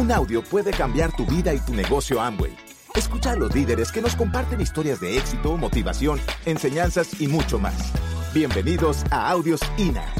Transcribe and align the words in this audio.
Un 0.00 0.10
audio 0.10 0.42
puede 0.42 0.70
cambiar 0.70 1.14
tu 1.14 1.26
vida 1.26 1.52
y 1.52 1.60
tu 1.60 1.74
negocio 1.74 2.22
Amway. 2.22 2.56
Escucha 2.94 3.32
a 3.32 3.36
los 3.36 3.54
líderes 3.54 3.92
que 3.92 4.00
nos 4.00 4.16
comparten 4.16 4.58
historias 4.58 4.98
de 4.98 5.18
éxito, 5.18 5.58
motivación, 5.58 6.18
enseñanzas 6.46 7.20
y 7.20 7.28
mucho 7.28 7.58
más. 7.58 7.92
Bienvenidos 8.32 9.04
a 9.10 9.30
Audios 9.30 9.60
INA. 9.76 10.10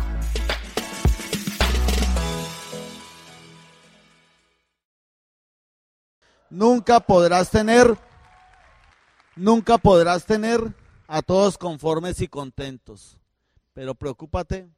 Nunca 6.51 7.01
podrás 7.01 7.49
tener, 7.49 7.97
nunca 9.35 9.79
podrás 9.79 10.27
tener 10.27 10.61
a 11.07 11.23
todos 11.23 11.57
conformes 11.57 12.21
y 12.21 12.29
contentos, 12.29 13.17
pero 13.73 13.95
preocúpate 13.95 14.69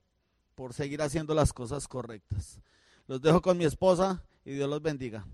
por 0.55 0.73
seguir 0.75 1.03
haciendo 1.03 1.35
las 1.35 1.53
cosas 1.53 1.89
correctas. 1.89 2.61
Los 3.09 3.21
dejo 3.21 3.43
con 3.43 3.59
mi 3.59 3.65
esposa 3.65 4.23
y 4.45 4.53
Dios 4.53 4.69
los 4.69 4.83
bendiga. 4.83 5.25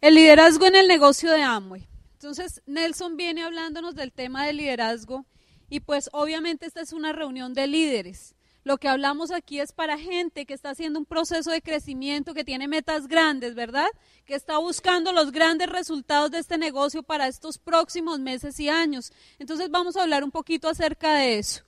El 0.00 0.14
liderazgo 0.14 0.66
en 0.66 0.76
el 0.76 0.86
negocio 0.86 1.30
de 1.32 1.42
Amway. 1.42 1.88
Entonces, 2.12 2.62
Nelson 2.66 3.16
viene 3.16 3.42
hablándonos 3.42 3.94
del 3.94 4.12
tema 4.12 4.46
del 4.46 4.58
liderazgo 4.58 5.26
y 5.68 5.80
pues 5.80 6.08
obviamente 6.12 6.66
esta 6.66 6.80
es 6.80 6.92
una 6.92 7.12
reunión 7.12 7.52
de 7.52 7.66
líderes. 7.66 8.34
Lo 8.64 8.76
que 8.76 8.88
hablamos 8.88 9.30
aquí 9.30 9.60
es 9.60 9.72
para 9.72 9.98
gente 9.98 10.44
que 10.44 10.52
está 10.52 10.70
haciendo 10.70 10.98
un 10.98 11.06
proceso 11.06 11.50
de 11.50 11.62
crecimiento, 11.62 12.34
que 12.34 12.44
tiene 12.44 12.68
metas 12.68 13.06
grandes, 13.06 13.54
¿verdad? 13.54 13.88
Que 14.24 14.34
está 14.34 14.58
buscando 14.58 15.12
los 15.12 15.32
grandes 15.32 15.68
resultados 15.68 16.30
de 16.30 16.38
este 16.38 16.58
negocio 16.58 17.02
para 17.02 17.28
estos 17.28 17.58
próximos 17.58 18.18
meses 18.18 18.58
y 18.60 18.68
años. 18.68 19.12
Entonces 19.38 19.70
vamos 19.70 19.96
a 19.96 20.02
hablar 20.02 20.22
un 20.22 20.30
poquito 20.30 20.68
acerca 20.68 21.14
de 21.14 21.38
eso. 21.38 21.62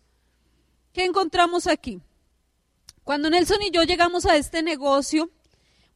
¿Qué 0.93 1.05
encontramos 1.05 1.67
aquí? 1.67 2.03
Cuando 3.05 3.31
Nelson 3.31 3.63
y 3.63 3.71
yo 3.71 3.83
llegamos 3.83 4.27
a 4.27 4.37
este 4.37 4.63
negocio, 4.63 5.31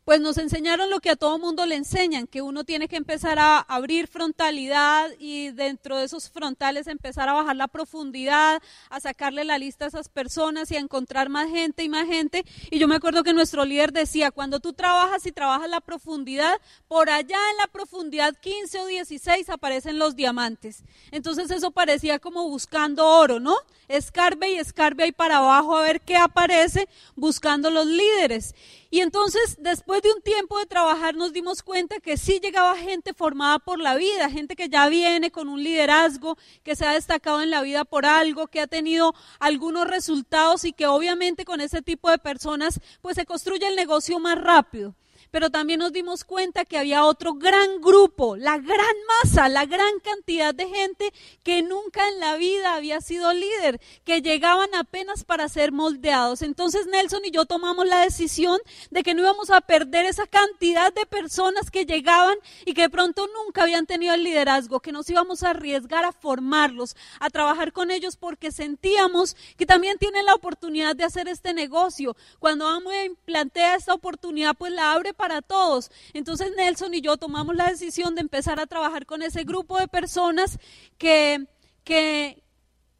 pues 0.04 0.20
nos 0.20 0.36
enseñaron 0.36 0.90
lo 0.90 1.00
que 1.00 1.10
a 1.10 1.16
todo 1.16 1.38
mundo 1.38 1.64
le 1.64 1.76
enseñan, 1.76 2.26
que 2.26 2.42
uno 2.42 2.64
tiene 2.64 2.88
que 2.88 2.96
empezar 2.96 3.38
a 3.38 3.58
abrir 3.58 4.06
frontalidad 4.06 5.10
y 5.18 5.50
dentro 5.50 5.96
de 5.96 6.04
esos 6.04 6.28
frontales 6.28 6.86
empezar 6.86 7.28
a 7.28 7.32
bajar 7.32 7.56
la 7.56 7.68
profundidad, 7.68 8.62
a 8.90 9.00
sacarle 9.00 9.44
la 9.44 9.58
lista 9.58 9.86
a 9.86 9.88
esas 9.88 10.08
personas 10.08 10.70
y 10.70 10.76
a 10.76 10.80
encontrar 10.80 11.30
más 11.30 11.48
gente 11.48 11.82
y 11.82 11.88
más 11.88 12.06
gente. 12.06 12.44
Y 12.70 12.78
yo 12.78 12.86
me 12.86 12.96
acuerdo 12.96 13.22
que 13.22 13.32
nuestro 13.32 13.64
líder 13.64 13.92
decía, 13.92 14.30
cuando 14.30 14.60
tú 14.60 14.74
trabajas 14.74 15.24
y 15.26 15.32
trabajas 15.32 15.70
la 15.70 15.80
profundidad, 15.80 16.60
por 16.86 17.08
allá 17.08 17.38
en 17.52 17.56
la 17.56 17.66
profundidad 17.68 18.34
15 18.38 18.80
o 18.80 18.86
16 18.86 19.48
aparecen 19.48 19.98
los 19.98 20.16
diamantes. 20.16 20.84
Entonces 21.12 21.50
eso 21.50 21.70
parecía 21.70 22.18
como 22.18 22.48
buscando 22.48 23.06
oro, 23.06 23.40
¿no? 23.40 23.56
Escarbe 23.88 24.52
y 24.52 24.56
escarbe 24.56 25.04
ahí 25.04 25.12
para 25.12 25.38
abajo 25.38 25.76
a 25.76 25.82
ver 25.82 26.00
qué 26.00 26.16
aparece 26.16 26.88
buscando 27.16 27.70
los 27.70 27.86
líderes. 27.86 28.54
Y 28.94 29.00
entonces, 29.00 29.56
después 29.58 30.02
de 30.02 30.12
un 30.12 30.22
tiempo 30.22 30.56
de 30.56 30.66
trabajar, 30.66 31.16
nos 31.16 31.32
dimos 31.32 31.64
cuenta 31.64 31.98
que 31.98 32.16
sí 32.16 32.38
llegaba 32.40 32.76
gente 32.76 33.12
formada 33.12 33.58
por 33.58 33.80
la 33.80 33.96
vida, 33.96 34.30
gente 34.30 34.54
que 34.54 34.68
ya 34.68 34.88
viene 34.88 35.32
con 35.32 35.48
un 35.48 35.64
liderazgo, 35.64 36.38
que 36.62 36.76
se 36.76 36.86
ha 36.86 36.92
destacado 36.92 37.42
en 37.42 37.50
la 37.50 37.60
vida 37.62 37.84
por 37.84 38.06
algo, 38.06 38.46
que 38.46 38.60
ha 38.60 38.68
tenido 38.68 39.12
algunos 39.40 39.88
resultados 39.88 40.64
y 40.64 40.72
que 40.72 40.86
obviamente 40.86 41.44
con 41.44 41.60
ese 41.60 41.82
tipo 41.82 42.08
de 42.08 42.18
personas, 42.18 42.78
pues 43.02 43.16
se 43.16 43.26
construye 43.26 43.66
el 43.66 43.74
negocio 43.74 44.20
más 44.20 44.40
rápido 44.40 44.94
pero 45.34 45.50
también 45.50 45.80
nos 45.80 45.92
dimos 45.92 46.22
cuenta 46.22 46.64
que 46.64 46.78
había 46.78 47.04
otro 47.04 47.34
gran 47.34 47.80
grupo, 47.80 48.36
la 48.36 48.56
gran 48.56 48.94
masa, 49.24 49.48
la 49.48 49.66
gran 49.66 49.98
cantidad 49.98 50.54
de 50.54 50.68
gente 50.68 51.12
que 51.42 51.60
nunca 51.60 52.08
en 52.08 52.20
la 52.20 52.36
vida 52.36 52.76
había 52.76 53.00
sido 53.00 53.32
líder, 53.32 53.80
que 54.04 54.22
llegaban 54.22 54.72
apenas 54.76 55.24
para 55.24 55.48
ser 55.48 55.72
moldeados. 55.72 56.42
Entonces 56.42 56.86
Nelson 56.86 57.24
y 57.24 57.32
yo 57.32 57.46
tomamos 57.46 57.84
la 57.84 57.98
decisión 57.98 58.60
de 58.92 59.02
que 59.02 59.12
no 59.12 59.22
íbamos 59.22 59.50
a 59.50 59.60
perder 59.60 60.06
esa 60.06 60.28
cantidad 60.28 60.94
de 60.94 61.04
personas 61.04 61.68
que 61.68 61.84
llegaban 61.84 62.36
y 62.64 62.72
que 62.72 62.82
de 62.82 62.90
pronto 62.90 63.26
nunca 63.26 63.64
habían 63.64 63.86
tenido 63.86 64.14
el 64.14 64.22
liderazgo, 64.22 64.78
que 64.78 64.92
nos 64.92 65.10
íbamos 65.10 65.42
a 65.42 65.50
arriesgar 65.50 66.04
a 66.04 66.12
formarlos, 66.12 66.94
a 67.18 67.28
trabajar 67.28 67.72
con 67.72 67.90
ellos 67.90 68.16
porque 68.16 68.52
sentíamos 68.52 69.34
que 69.56 69.66
también 69.66 69.98
tienen 69.98 70.26
la 70.26 70.34
oportunidad 70.34 70.94
de 70.94 71.02
hacer 71.02 71.26
este 71.26 71.54
negocio. 71.54 72.14
Cuando 72.38 72.66
vamos 72.66 72.92
a 72.92 73.24
plantea 73.24 73.74
esta 73.74 73.94
oportunidad, 73.94 74.54
pues 74.54 74.70
la 74.70 74.92
abre 74.92 75.12
para 75.12 75.23
para 75.24 75.40
todos. 75.40 75.90
Entonces 76.12 76.52
Nelson 76.54 76.92
y 76.92 77.00
yo 77.00 77.16
tomamos 77.16 77.56
la 77.56 77.70
decisión 77.70 78.14
de 78.14 78.20
empezar 78.20 78.60
a 78.60 78.66
trabajar 78.66 79.06
con 79.06 79.22
ese 79.22 79.44
grupo 79.44 79.78
de 79.78 79.88
personas 79.88 80.58
que, 80.98 81.46
que, 81.82 82.42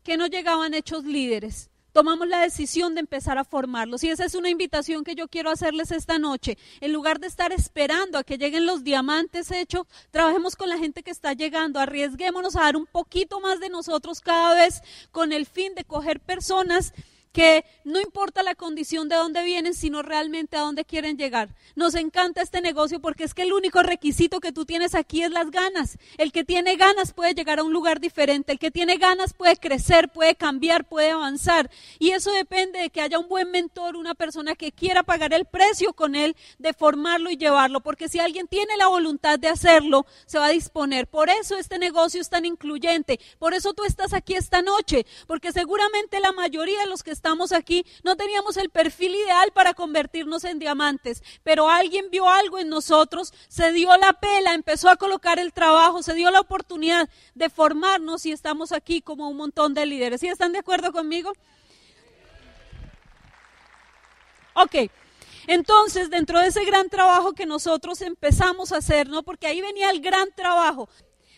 que 0.02 0.16
no 0.16 0.26
llegaban 0.26 0.72
hechos 0.72 1.04
líderes 1.04 1.68
tomamos 1.92 2.26
la 2.26 2.40
decisión 2.40 2.94
de 2.94 3.00
empezar 3.00 3.38
a 3.38 3.44
formarlos. 3.44 4.02
Y 4.02 4.08
esa 4.08 4.24
es 4.24 4.34
una 4.34 4.50
invitación 4.50 5.04
que 5.04 5.14
yo 5.14 5.28
quiero 5.28 5.48
hacerles 5.48 5.92
esta 5.92 6.18
noche. 6.18 6.58
En 6.80 6.92
lugar 6.92 7.20
de 7.20 7.28
estar 7.28 7.52
esperando 7.52 8.18
a 8.18 8.24
que 8.24 8.36
lleguen 8.36 8.66
los 8.66 8.82
diamantes 8.82 9.52
hechos, 9.52 9.86
trabajemos 10.10 10.56
con 10.56 10.68
la 10.68 10.76
gente 10.76 11.04
que 11.04 11.12
está 11.12 11.34
llegando, 11.34 11.78
arriesguémonos 11.78 12.56
a 12.56 12.62
dar 12.62 12.76
un 12.76 12.86
poquito 12.86 13.38
más 13.38 13.60
de 13.60 13.68
nosotros 13.68 14.20
cada 14.20 14.56
vez 14.56 14.82
con 15.12 15.30
el 15.30 15.46
fin 15.46 15.76
de 15.76 15.84
coger 15.84 16.18
personas 16.18 16.92
que 17.34 17.64
no 17.82 18.00
importa 18.00 18.44
la 18.44 18.54
condición 18.54 19.08
de 19.08 19.16
dónde 19.16 19.42
vienen, 19.42 19.74
sino 19.74 20.02
realmente 20.02 20.56
a 20.56 20.60
dónde 20.60 20.84
quieren 20.84 21.18
llegar. 21.18 21.48
Nos 21.74 21.96
encanta 21.96 22.40
este 22.40 22.60
negocio 22.60 23.00
porque 23.00 23.24
es 23.24 23.34
que 23.34 23.42
el 23.42 23.52
único 23.52 23.82
requisito 23.82 24.38
que 24.38 24.52
tú 24.52 24.64
tienes 24.64 24.94
aquí 24.94 25.22
es 25.22 25.32
las 25.32 25.50
ganas. 25.50 25.98
El 26.16 26.30
que 26.30 26.44
tiene 26.44 26.76
ganas 26.76 27.12
puede 27.12 27.34
llegar 27.34 27.58
a 27.58 27.64
un 27.64 27.72
lugar 27.72 27.98
diferente, 27.98 28.52
el 28.52 28.60
que 28.60 28.70
tiene 28.70 28.98
ganas 28.98 29.34
puede 29.34 29.56
crecer, 29.56 30.10
puede 30.10 30.36
cambiar, 30.36 30.84
puede 30.84 31.10
avanzar. 31.10 31.70
Y 31.98 32.10
eso 32.10 32.30
depende 32.30 32.78
de 32.78 32.90
que 32.90 33.00
haya 33.00 33.18
un 33.18 33.28
buen 33.28 33.50
mentor, 33.50 33.96
una 33.96 34.14
persona 34.14 34.54
que 34.54 34.70
quiera 34.70 35.02
pagar 35.02 35.34
el 35.34 35.44
precio 35.44 35.92
con 35.92 36.14
él 36.14 36.36
de 36.60 36.72
formarlo 36.72 37.30
y 37.30 37.36
llevarlo, 37.36 37.80
porque 37.80 38.08
si 38.08 38.20
alguien 38.20 38.46
tiene 38.46 38.76
la 38.76 38.86
voluntad 38.86 39.40
de 39.40 39.48
hacerlo, 39.48 40.06
se 40.26 40.38
va 40.38 40.46
a 40.46 40.50
disponer. 40.50 41.08
Por 41.08 41.30
eso 41.30 41.58
este 41.58 41.80
negocio 41.80 42.20
es 42.20 42.30
tan 42.30 42.44
incluyente, 42.44 43.18
por 43.40 43.54
eso 43.54 43.74
tú 43.74 43.82
estás 43.82 44.12
aquí 44.12 44.34
esta 44.34 44.62
noche, 44.62 45.04
porque 45.26 45.50
seguramente 45.50 46.20
la 46.20 46.30
mayoría 46.30 46.78
de 46.78 46.86
los 46.86 47.02
que 47.02 47.23
estamos 47.24 47.52
aquí, 47.52 47.86
no 48.02 48.16
teníamos 48.16 48.58
el 48.58 48.68
perfil 48.68 49.14
ideal 49.14 49.50
para 49.54 49.72
convertirnos 49.72 50.44
en 50.44 50.58
diamantes, 50.58 51.22
pero 51.42 51.70
alguien 51.70 52.10
vio 52.10 52.28
algo 52.28 52.58
en 52.58 52.68
nosotros, 52.68 53.32
se 53.48 53.72
dio 53.72 53.96
la 53.96 54.12
pela, 54.12 54.52
empezó 54.52 54.90
a 54.90 54.96
colocar 54.96 55.38
el 55.38 55.54
trabajo, 55.54 56.02
se 56.02 56.12
dio 56.12 56.30
la 56.30 56.40
oportunidad 56.40 57.08
de 57.34 57.48
formarnos 57.48 58.26
y 58.26 58.32
estamos 58.32 58.72
aquí 58.72 59.00
como 59.00 59.30
un 59.30 59.38
montón 59.38 59.72
de 59.72 59.86
líderes. 59.86 60.20
¿Sí 60.20 60.28
están 60.28 60.52
de 60.52 60.58
acuerdo 60.58 60.92
conmigo? 60.92 61.32
Ok. 64.52 64.90
Entonces, 65.46 66.10
dentro 66.10 66.40
de 66.40 66.48
ese 66.48 66.62
gran 66.66 66.90
trabajo 66.90 67.32
que 67.32 67.46
nosotros 67.46 68.02
empezamos 68.02 68.70
a 68.72 68.78
hacer, 68.78 69.08
¿no? 69.08 69.22
Porque 69.22 69.46
ahí 69.46 69.62
venía 69.62 69.88
el 69.88 70.02
gran 70.02 70.30
trabajo 70.32 70.90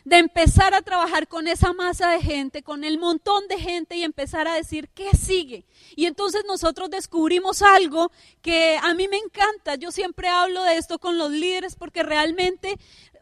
de 0.06 0.19
empezar 0.19 0.72
a 0.72 0.83
trabajar 0.83 1.27
con 1.27 1.49
esa 1.49 1.72
masa 1.72 2.11
de 2.11 2.22
gente, 2.22 2.62
con 2.62 2.84
el 2.84 2.97
montón 2.97 3.49
de 3.49 3.59
gente 3.59 3.97
y 3.97 4.05
empezar 4.05 4.47
a 4.47 4.55
decir 4.55 4.89
qué 4.94 5.11
sigue. 5.17 5.65
Y 5.97 6.06
entonces 6.06 6.44
nosotros 6.47 6.91
descubrimos 6.91 7.61
algo 7.61 8.12
que 8.41 8.78
a 8.81 8.94
mí 8.94 9.09
me 9.09 9.17
encanta. 9.17 9.75
Yo 9.75 9.91
siempre 9.91 10.28
hablo 10.28 10.62
de 10.62 10.77
esto 10.77 11.00
con 11.00 11.19
los 11.19 11.33
líderes 11.33 11.75
porque 11.75 12.05
realmente 12.05 12.78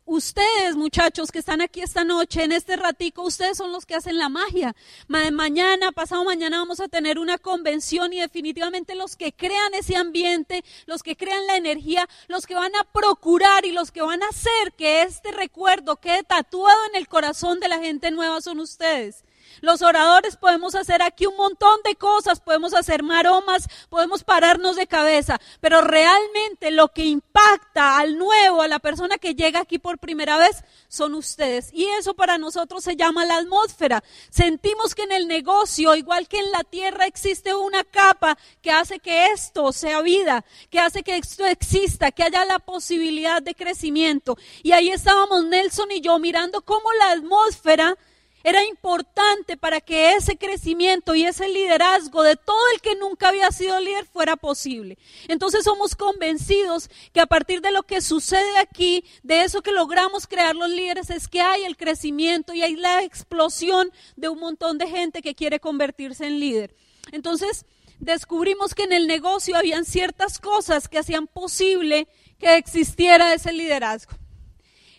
ustedes, 0.06 0.76
muchachos, 0.76 1.30
que 1.30 1.38
están 1.38 1.60
aquí 1.60 1.80
esta 1.80 2.04
noche, 2.04 2.44
en 2.44 2.52
este 2.52 2.76
ratico, 2.76 3.22
ustedes 3.22 3.56
son 3.56 3.72
los 3.72 3.86
que 3.86 3.94
hacen 3.94 4.18
la 4.18 4.28
magia. 4.28 4.74
Mañana, 5.08 5.92
pasado 5.92 6.24
mañana 6.24 6.58
vamos 6.58 6.80
a 6.80 6.88
tener 6.88 7.18
una 7.18 7.38
convención 7.38 8.12
y 8.12 8.20
definitivamente 8.20 8.94
los 8.94 9.16
que 9.16 9.32
crean 9.32 9.74
ese 9.74 9.96
ambiente, 9.96 10.64
los 10.86 11.02
que 11.02 11.16
crean 11.16 11.46
la 11.46 11.56
energía, 11.56 12.08
los 12.28 12.46
que 12.46 12.54
van 12.54 12.74
a 12.76 12.84
procurar 12.84 13.64
y 13.64 13.72
los 13.72 13.90
que 13.90 14.02
van 14.02 14.22
a 14.22 14.28
hacer 14.28 14.72
que 14.76 15.02
este 15.02 15.32
recuerdo 15.32 15.96
quede 15.96 16.22
tatuado 16.22 16.78
en 16.90 16.96
el 16.96 17.08
corazón 17.08 17.60
de 17.60 17.68
la 17.68 17.78
gente 17.78 18.10
nueva 18.10 18.40
son 18.40 18.60
ustedes. 18.60 19.24
Los 19.60 19.82
oradores 19.82 20.36
podemos 20.36 20.74
hacer 20.74 21.02
aquí 21.02 21.26
un 21.26 21.36
montón 21.36 21.80
de 21.84 21.94
cosas, 21.96 22.40
podemos 22.40 22.74
hacer 22.74 23.02
maromas, 23.02 23.68
podemos 23.88 24.24
pararnos 24.24 24.76
de 24.76 24.86
cabeza, 24.86 25.40
pero 25.60 25.80
realmente 25.80 26.70
lo 26.70 26.88
que 26.88 27.04
impacta 27.04 27.98
al 27.98 28.18
nuevo, 28.18 28.62
a 28.62 28.68
la 28.68 28.78
persona 28.78 29.18
que 29.18 29.34
llega 29.34 29.60
aquí 29.60 29.78
por 29.78 29.98
primera 29.98 30.38
vez, 30.38 30.62
son 30.88 31.14
ustedes. 31.14 31.70
Y 31.72 31.84
eso 31.98 32.14
para 32.14 32.38
nosotros 32.38 32.84
se 32.84 32.96
llama 32.96 33.24
la 33.24 33.36
atmósfera. 33.36 34.02
Sentimos 34.30 34.94
que 34.94 35.02
en 35.02 35.12
el 35.12 35.28
negocio, 35.28 35.94
igual 35.94 36.28
que 36.28 36.38
en 36.38 36.50
la 36.50 36.64
tierra, 36.64 37.06
existe 37.06 37.54
una 37.54 37.84
capa 37.84 38.38
que 38.62 38.70
hace 38.70 38.98
que 38.98 39.28
esto 39.28 39.72
sea 39.72 40.02
vida, 40.02 40.44
que 40.70 40.80
hace 40.80 41.02
que 41.02 41.16
esto 41.16 41.46
exista, 41.46 42.12
que 42.12 42.22
haya 42.22 42.44
la 42.44 42.58
posibilidad 42.58 43.42
de 43.42 43.54
crecimiento. 43.54 44.36
Y 44.62 44.72
ahí 44.72 44.90
estábamos 44.90 45.44
Nelson 45.44 45.90
y 45.90 46.00
yo 46.00 46.18
mirando 46.18 46.62
cómo 46.62 46.92
la 46.98 47.10
atmósfera 47.12 47.96
era 48.44 48.62
importante 48.66 49.56
para 49.56 49.80
que 49.80 50.12
ese 50.12 50.36
crecimiento 50.36 51.14
y 51.14 51.24
ese 51.24 51.48
liderazgo 51.48 52.22
de 52.22 52.36
todo 52.36 52.62
el 52.74 52.82
que 52.82 52.94
nunca 52.94 53.30
había 53.30 53.50
sido 53.50 53.80
líder 53.80 54.04
fuera 54.04 54.36
posible. 54.36 54.98
Entonces 55.28 55.64
somos 55.64 55.96
convencidos 55.96 56.90
que 57.14 57.20
a 57.20 57.26
partir 57.26 57.62
de 57.62 57.72
lo 57.72 57.84
que 57.84 58.02
sucede 58.02 58.58
aquí, 58.58 59.02
de 59.22 59.42
eso 59.44 59.62
que 59.62 59.72
logramos 59.72 60.26
crear 60.26 60.54
los 60.54 60.68
líderes, 60.68 61.08
es 61.08 61.26
que 61.26 61.40
hay 61.40 61.64
el 61.64 61.78
crecimiento 61.78 62.52
y 62.52 62.62
hay 62.62 62.76
la 62.76 63.02
explosión 63.02 63.90
de 64.14 64.28
un 64.28 64.38
montón 64.38 64.76
de 64.76 64.88
gente 64.88 65.22
que 65.22 65.34
quiere 65.34 65.58
convertirse 65.58 66.26
en 66.26 66.38
líder. 66.38 66.76
Entonces, 67.12 67.64
descubrimos 67.98 68.74
que 68.74 68.82
en 68.82 68.92
el 68.92 69.06
negocio 69.06 69.56
habían 69.56 69.86
ciertas 69.86 70.38
cosas 70.38 70.88
que 70.88 70.98
hacían 70.98 71.26
posible 71.26 72.08
que 72.38 72.56
existiera 72.56 73.32
ese 73.32 73.54
liderazgo. 73.54 74.12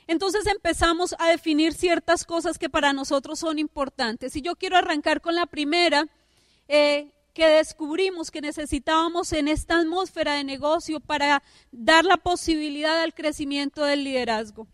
Entonces 0.08 0.46
empezamos 0.48 1.16
a 1.18 1.28
definir 1.30 1.74
ciertas 1.74 2.26
cosas 2.26 2.60
que 2.60 2.70
para 2.70 2.94
nosotros 2.94 3.40
son 3.40 3.60
importantes. 3.60 4.36
Y 4.36 4.42
yo 4.42 4.56
quiero 4.56 4.78
arrancar 4.78 5.22
con 5.22 5.36
la 5.36 5.46
primera, 5.46 6.06
eh, 6.68 7.12
que 7.34 7.48
descubrimos 7.48 8.32
que 8.32 8.40
necesitábamos 8.40 9.34
en 9.34 9.50
esta 9.50 9.80
atmósfera 9.80 10.36
de 10.36 10.46
negocio 10.46 11.02
para 11.02 11.44
dar 11.72 12.06
la 12.06 12.18
posibilidad 12.18 13.02
al 13.02 13.14
crecimiento 13.14 13.84
del 13.84 14.06
liderazgo. 14.06 14.68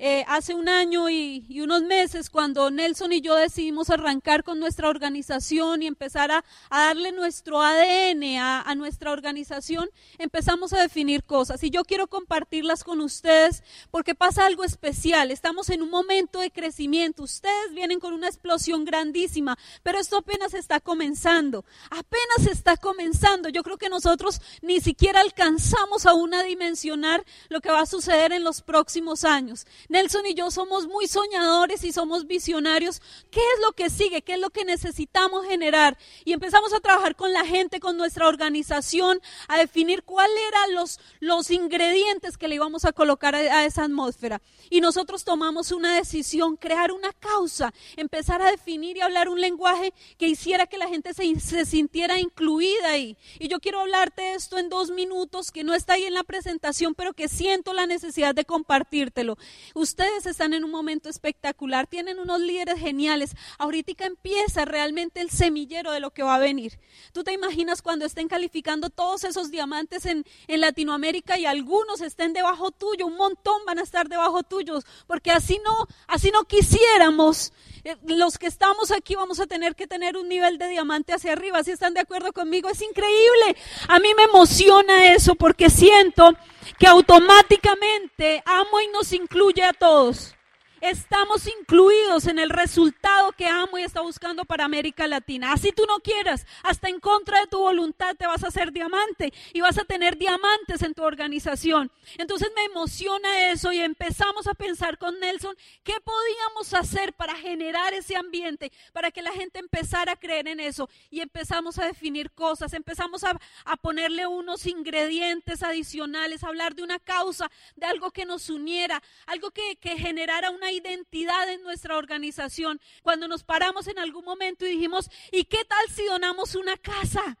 Eh, 0.00 0.24
hace 0.28 0.54
un 0.54 0.68
año 0.68 1.10
y, 1.10 1.44
unos 1.60 1.82
meses 1.82 2.30
cuando 2.30 2.70
Nelson 2.70 3.12
y 3.12 3.20
yo 3.20 3.34
decidimos 3.34 3.90
arrancar 3.90 4.44
con 4.44 4.60
nuestra 4.60 4.88
organización 4.88 5.82
y 5.82 5.88
empezar 5.88 6.30
a, 6.30 6.44
darle 6.70 7.10
nuestro 7.10 7.60
ADN 7.60 8.38
a, 8.38 8.74
nuestra 8.76 9.10
organización, 9.10 9.90
empezamos 10.18 10.72
a 10.72 10.80
definir 10.80 11.24
cosas. 11.24 11.64
Y 11.64 11.70
yo 11.70 11.82
quiero 11.82 12.06
compartirlas 12.06 12.84
con 12.84 13.00
ustedes 13.00 13.64
porque 13.90 14.14
pasa 14.14 14.46
algo 14.46 14.62
especial. 14.62 15.32
Estamos 15.32 15.68
en 15.68 15.82
un 15.82 15.90
momento 15.90 16.38
de 16.38 16.52
crecimiento. 16.52 17.24
Ustedes 17.24 17.74
vienen 17.74 17.98
con 17.98 18.14
una 18.14 18.28
explosión 18.28 18.84
grandísima, 18.84 19.58
pero 19.82 19.98
esto 19.98 20.18
apenas 20.18 20.54
está 20.54 20.78
comenzando. 20.78 21.64
Apenas 21.90 22.46
está 22.48 22.76
comenzando. 22.76 23.48
Yo 23.48 23.64
creo 23.64 23.78
que 23.78 23.88
nosotros 23.88 24.40
ni 24.62 24.80
siquiera 24.80 25.20
alcanzamos 25.22 26.06
aún 26.06 26.34
a 26.34 26.44
dimensionar 26.44 27.24
lo 27.48 27.60
que 27.60 27.72
va 27.72 27.80
a 27.80 27.86
suceder 27.86 28.30
en 28.30 28.44
los 28.44 28.62
próximos 28.62 29.24
años. 29.24 29.66
Nelson 29.88 30.26
y 30.26 30.34
yo 30.34 30.50
somos 30.50 30.86
muy 30.86 31.06
soñadores 31.06 31.82
y 31.82 31.92
somos 31.92 32.26
visionarios. 32.26 33.00
¿Qué 33.30 33.40
es 33.40 33.60
lo 33.64 33.72
que 33.72 33.88
sigue? 33.88 34.20
¿Qué 34.20 34.34
es 34.34 34.40
lo 34.40 34.50
que 34.50 34.66
necesitamos 34.66 35.46
generar? 35.46 35.96
Y 36.26 36.34
empezamos 36.34 36.74
a 36.74 36.80
trabajar 36.80 37.16
con 37.16 37.32
la 37.32 37.46
gente, 37.46 37.80
con 37.80 37.96
nuestra 37.96 38.28
organización, 38.28 39.20
a 39.48 39.56
definir 39.56 40.02
cuáles 40.02 40.36
eran 40.48 40.74
los, 40.74 41.00
los 41.20 41.50
ingredientes 41.50 42.36
que 42.36 42.48
le 42.48 42.56
íbamos 42.56 42.84
a 42.84 42.92
colocar 42.92 43.34
a, 43.34 43.64
esa 43.64 43.84
atmósfera. 43.84 44.42
Y 44.68 44.82
nosotros 44.82 45.24
tomamos 45.24 45.72
una 45.72 45.96
decisión, 45.96 46.56
crear 46.56 46.92
una 46.92 47.12
causa, 47.14 47.72
empezar 47.96 48.42
a 48.42 48.50
definir 48.50 48.98
y 48.98 49.00
hablar 49.00 49.30
un 49.30 49.40
lenguaje 49.40 49.94
que 50.18 50.28
hiciera 50.28 50.66
que 50.66 50.76
la 50.76 50.88
gente 50.88 51.14
se, 51.14 51.40
se 51.40 51.64
sintiera 51.64 52.18
incluida 52.18 52.90
ahí. 52.90 53.16
Y 53.38 53.48
yo 53.48 53.58
quiero 53.58 53.80
hablarte 53.80 54.20
de 54.20 54.34
esto 54.34 54.58
en 54.58 54.68
dos 54.68 54.90
minutos, 54.90 55.50
que 55.50 55.64
no 55.64 55.72
está 55.72 55.94
ahí 55.94 56.04
en 56.04 56.14
la 56.14 56.24
presentación, 56.24 56.94
pero 56.94 57.14
que 57.14 57.28
siento 57.28 57.72
la 57.72 57.86
necesidad 57.86 58.34
de 58.34 58.44
compartírtelo. 58.44 59.38
Ustedes 59.78 60.26
están 60.26 60.54
en 60.54 60.64
un 60.64 60.72
momento 60.72 61.08
espectacular, 61.08 61.86
tienen 61.86 62.18
unos 62.18 62.40
líderes 62.40 62.80
geniales. 62.80 63.36
Ahorita 63.58 64.06
empieza 64.06 64.64
realmente 64.64 65.20
el 65.20 65.30
semillero 65.30 65.92
de 65.92 66.00
lo 66.00 66.10
que 66.10 66.24
va 66.24 66.34
a 66.34 66.40
venir. 66.40 66.80
Tú 67.12 67.22
te 67.22 67.32
imaginas 67.32 67.80
cuando 67.80 68.04
estén 68.04 68.26
calificando 68.26 68.90
todos 68.90 69.22
esos 69.22 69.52
diamantes 69.52 70.04
en, 70.06 70.24
en 70.48 70.60
Latinoamérica 70.60 71.38
y 71.38 71.46
algunos 71.46 72.00
estén 72.00 72.32
debajo 72.32 72.72
tuyo, 72.72 73.06
un 73.06 73.16
montón 73.16 73.64
van 73.66 73.78
a 73.78 73.82
estar 73.82 74.08
debajo 74.08 74.42
tuyos, 74.42 74.84
porque 75.06 75.30
así 75.30 75.60
no, 75.64 75.86
así 76.08 76.32
no 76.32 76.42
quisiéramos. 76.42 77.52
Eh, 77.84 77.96
los 78.06 78.36
que 78.36 78.48
estamos 78.48 78.90
aquí 78.90 79.14
vamos 79.14 79.38
a 79.38 79.46
tener 79.46 79.76
que 79.76 79.86
tener 79.86 80.16
un 80.16 80.28
nivel 80.28 80.58
de 80.58 80.66
diamante 80.68 81.12
hacia 81.12 81.32
arriba. 81.32 81.62
Si 81.62 81.70
están 81.70 81.94
de 81.94 82.00
acuerdo 82.00 82.32
conmigo, 82.32 82.68
es 82.68 82.82
increíble. 82.82 83.56
A 83.86 84.00
mí 84.00 84.08
me 84.16 84.24
emociona 84.24 85.14
eso 85.14 85.36
porque 85.36 85.70
siento 85.70 86.36
que 86.78 86.86
automáticamente 86.86 88.42
amo 88.44 88.80
y 88.80 88.88
nos 88.88 89.12
incluye 89.12 89.62
a 89.68 89.72
todos. 89.72 90.37
Estamos 90.80 91.46
incluidos 91.46 92.26
en 92.26 92.38
el 92.38 92.50
resultado 92.50 93.32
que 93.32 93.46
amo 93.46 93.78
y 93.78 93.82
está 93.82 94.00
buscando 94.00 94.44
para 94.44 94.64
América 94.64 95.08
Latina. 95.08 95.52
Así 95.52 95.72
tú 95.72 95.84
no 95.86 95.98
quieras, 95.98 96.46
hasta 96.62 96.88
en 96.88 97.00
contra 97.00 97.40
de 97.40 97.48
tu 97.48 97.58
voluntad 97.58 98.14
te 98.16 98.26
vas 98.26 98.44
a 98.44 98.48
hacer 98.48 98.72
diamante 98.72 99.32
y 99.52 99.60
vas 99.60 99.76
a 99.78 99.84
tener 99.84 100.16
diamantes 100.16 100.82
en 100.82 100.94
tu 100.94 101.02
organización. 101.02 101.90
Entonces 102.16 102.50
me 102.54 102.64
emociona 102.64 103.50
eso 103.50 103.72
y 103.72 103.80
empezamos 103.80 104.46
a 104.46 104.54
pensar 104.54 104.98
con 104.98 105.18
Nelson 105.18 105.56
qué 105.82 105.94
podíamos 106.00 106.72
hacer 106.74 107.12
para 107.12 107.34
generar 107.34 107.92
ese 107.92 108.16
ambiente, 108.16 108.70
para 108.92 109.10
que 109.10 109.22
la 109.22 109.32
gente 109.32 109.58
empezara 109.58 110.12
a 110.12 110.16
creer 110.16 110.46
en 110.46 110.60
eso. 110.60 110.88
Y 111.10 111.20
empezamos 111.20 111.78
a 111.78 111.86
definir 111.86 112.30
cosas, 112.30 112.72
empezamos 112.72 113.24
a, 113.24 113.38
ponerle 113.80 114.26
unos 114.26 114.66
ingredientes 114.66 115.62
adicionales, 115.62 116.42
a 116.42 116.48
hablar 116.48 116.74
de 116.74 116.82
una 116.82 116.98
causa, 116.98 117.50
de 117.76 117.86
algo 117.86 118.10
que 118.10 118.24
nos 118.24 118.50
uniera, 118.50 119.02
algo 119.26 119.50
que, 119.50 119.76
que 119.76 119.96
generara 119.96 120.50
una 120.50 120.67
identidad 120.72 121.48
en 121.50 121.62
nuestra 121.62 121.96
organización. 121.96 122.80
Cuando 123.02 123.28
nos 123.28 123.44
paramos 123.44 123.88
en 123.88 123.98
algún 123.98 124.24
momento 124.24 124.66
y 124.66 124.70
dijimos, 124.70 125.10
¿y 125.32 125.44
qué 125.44 125.64
tal 125.64 125.88
si 125.88 126.04
donamos 126.06 126.54
una 126.54 126.76
casa? 126.76 127.38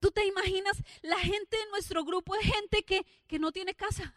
¿Tú 0.00 0.10
te 0.10 0.26
imaginas? 0.26 0.82
La 1.02 1.18
gente 1.18 1.56
de 1.56 1.66
nuestro 1.70 2.04
grupo 2.04 2.34
es 2.36 2.52
gente 2.52 2.82
que, 2.84 3.06
que 3.26 3.38
no 3.38 3.52
tiene 3.52 3.74
casa. 3.74 4.14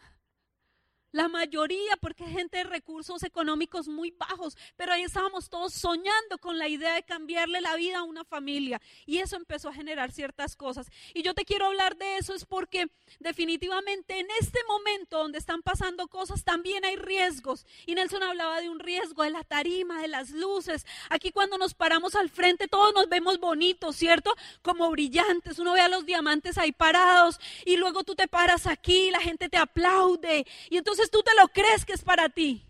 La 1.10 1.26
mayoría, 1.28 1.96
porque 2.00 2.24
hay 2.24 2.32
gente 2.32 2.58
de 2.58 2.64
recursos 2.64 3.22
económicos 3.22 3.88
muy 3.88 4.10
bajos, 4.10 4.58
pero 4.76 4.92
ahí 4.92 5.04
estábamos 5.04 5.48
todos 5.48 5.72
soñando 5.72 6.36
con 6.38 6.58
la 6.58 6.68
idea 6.68 6.92
de 6.94 7.02
cambiarle 7.02 7.62
la 7.62 7.76
vida 7.76 8.00
a 8.00 8.02
una 8.02 8.24
familia. 8.24 8.78
Y 9.06 9.18
eso 9.18 9.36
empezó 9.36 9.70
a 9.70 9.72
generar 9.72 10.12
ciertas 10.12 10.54
cosas. 10.54 10.90
Y 11.14 11.22
yo 11.22 11.32
te 11.32 11.46
quiero 11.46 11.64
hablar 11.64 11.96
de 11.96 12.18
eso 12.18 12.34
es 12.34 12.44
porque 12.44 12.90
definitivamente 13.20 14.18
en 14.18 14.26
este 14.38 14.58
momento 14.68 15.18
donde 15.18 15.38
están 15.38 15.62
pasando 15.62 16.08
cosas 16.08 16.44
también 16.44 16.84
hay 16.84 16.96
riesgos. 16.96 17.64
Y 17.86 17.94
Nelson 17.94 18.22
hablaba 18.22 18.60
de 18.60 18.68
un 18.68 18.78
riesgo 18.78 19.22
de 19.22 19.30
la 19.30 19.44
tarima, 19.44 20.02
de 20.02 20.08
las 20.08 20.30
luces. 20.30 20.84
Aquí 21.08 21.32
cuando 21.32 21.56
nos 21.56 21.72
paramos 21.72 22.16
al 22.16 22.28
frente 22.28 22.68
todos 22.68 22.92
nos 22.92 23.08
vemos 23.08 23.40
bonitos, 23.40 23.96
¿cierto? 23.96 24.34
Como 24.60 24.90
brillantes. 24.90 25.58
Uno 25.58 25.72
ve 25.72 25.80
a 25.80 25.88
los 25.88 26.04
diamantes 26.04 26.58
ahí 26.58 26.72
parados 26.72 27.40
y 27.64 27.78
luego 27.78 28.04
tú 28.04 28.14
te 28.14 28.28
paras 28.28 28.66
aquí, 28.66 29.10
la 29.10 29.20
gente 29.20 29.48
te 29.48 29.56
aplaude. 29.56 30.46
Y 30.68 30.76
entonces 30.76 30.97
entonces 30.98 31.10
tú 31.12 31.22
te 31.22 31.36
lo 31.36 31.46
crees 31.46 31.84
que 31.84 31.92
es 31.92 32.02
para 32.02 32.28
ti. 32.28 32.66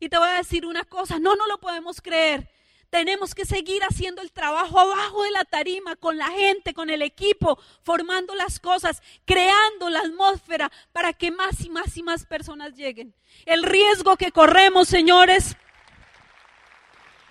Y 0.00 0.08
te 0.08 0.18
voy 0.18 0.28
a 0.28 0.38
decir 0.38 0.66
una 0.66 0.84
cosa, 0.84 1.20
no, 1.20 1.36
no 1.36 1.46
lo 1.46 1.58
podemos 1.58 2.00
creer. 2.00 2.50
Tenemos 2.90 3.36
que 3.36 3.44
seguir 3.44 3.82
haciendo 3.84 4.20
el 4.20 4.32
trabajo 4.32 4.80
abajo 4.80 5.22
de 5.22 5.30
la 5.30 5.44
tarima, 5.44 5.94
con 5.94 6.18
la 6.18 6.28
gente, 6.30 6.74
con 6.74 6.90
el 6.90 7.02
equipo, 7.02 7.56
formando 7.84 8.34
las 8.34 8.58
cosas, 8.58 9.00
creando 9.24 9.90
la 9.90 10.00
atmósfera 10.00 10.72
para 10.92 11.12
que 11.12 11.30
más 11.30 11.60
y 11.60 11.70
más 11.70 11.96
y 11.96 12.02
más 12.02 12.26
personas 12.26 12.74
lleguen. 12.74 13.14
El 13.46 13.62
riesgo 13.62 14.16
que 14.16 14.32
corremos, 14.32 14.88
señores, 14.88 15.56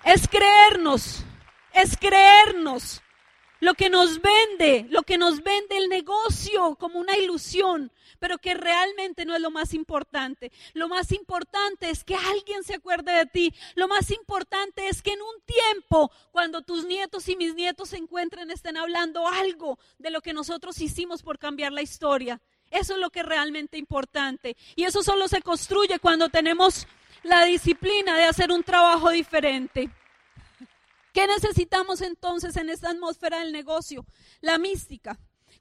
es 0.04 0.28
creernos, 0.28 1.24
es 1.74 1.94
creernos 1.98 3.02
lo 3.60 3.74
que 3.74 3.90
nos 3.90 4.20
vende, 4.22 4.86
lo 4.90 5.02
que 5.02 5.18
nos 5.18 5.42
vende 5.42 5.76
el 5.76 5.88
negocio 5.88 6.76
como 6.76 6.98
una 6.98 7.16
ilusión, 7.16 7.92
pero 8.18 8.38
que 8.38 8.54
realmente 8.54 9.24
no 9.24 9.34
es 9.34 9.40
lo 9.40 9.50
más 9.50 9.74
importante. 9.74 10.52
Lo 10.74 10.88
más 10.88 11.12
importante 11.12 11.90
es 11.90 12.04
que 12.04 12.14
alguien 12.14 12.64
se 12.64 12.74
acuerde 12.74 13.12
de 13.12 13.26
ti. 13.26 13.54
Lo 13.74 13.88
más 13.88 14.10
importante 14.10 14.88
es 14.88 15.02
que 15.02 15.12
en 15.12 15.22
un 15.22 15.42
tiempo, 15.44 16.10
cuando 16.30 16.62
tus 16.62 16.84
nietos 16.86 17.28
y 17.28 17.36
mis 17.36 17.54
nietos 17.54 17.90
se 17.90 17.96
encuentren, 17.96 18.50
estén 18.50 18.76
hablando 18.76 19.26
algo 19.26 19.78
de 19.98 20.10
lo 20.10 20.20
que 20.20 20.32
nosotros 20.32 20.80
hicimos 20.80 21.22
por 21.22 21.38
cambiar 21.38 21.72
la 21.72 21.82
historia. 21.82 22.40
Eso 22.70 22.94
es 22.94 23.00
lo 23.00 23.10
que 23.10 23.20
es 23.20 23.26
realmente 23.26 23.78
importante. 23.78 24.56
Y 24.76 24.84
eso 24.84 25.02
solo 25.02 25.28
se 25.28 25.42
construye 25.42 25.98
cuando 25.98 26.28
tenemos 26.28 26.86
la 27.22 27.44
disciplina 27.44 28.16
de 28.16 28.24
hacer 28.24 28.50
un 28.52 28.62
trabajo 28.62 29.10
diferente. 29.10 29.90
¿Qué 31.12 31.26
necesitamos 31.26 32.00
entonces 32.00 32.56
en 32.56 32.70
esta 32.70 32.90
atmósfera 32.90 33.40
del 33.40 33.52
negocio? 33.52 34.04
La 34.40 34.58
mística. 34.58 35.18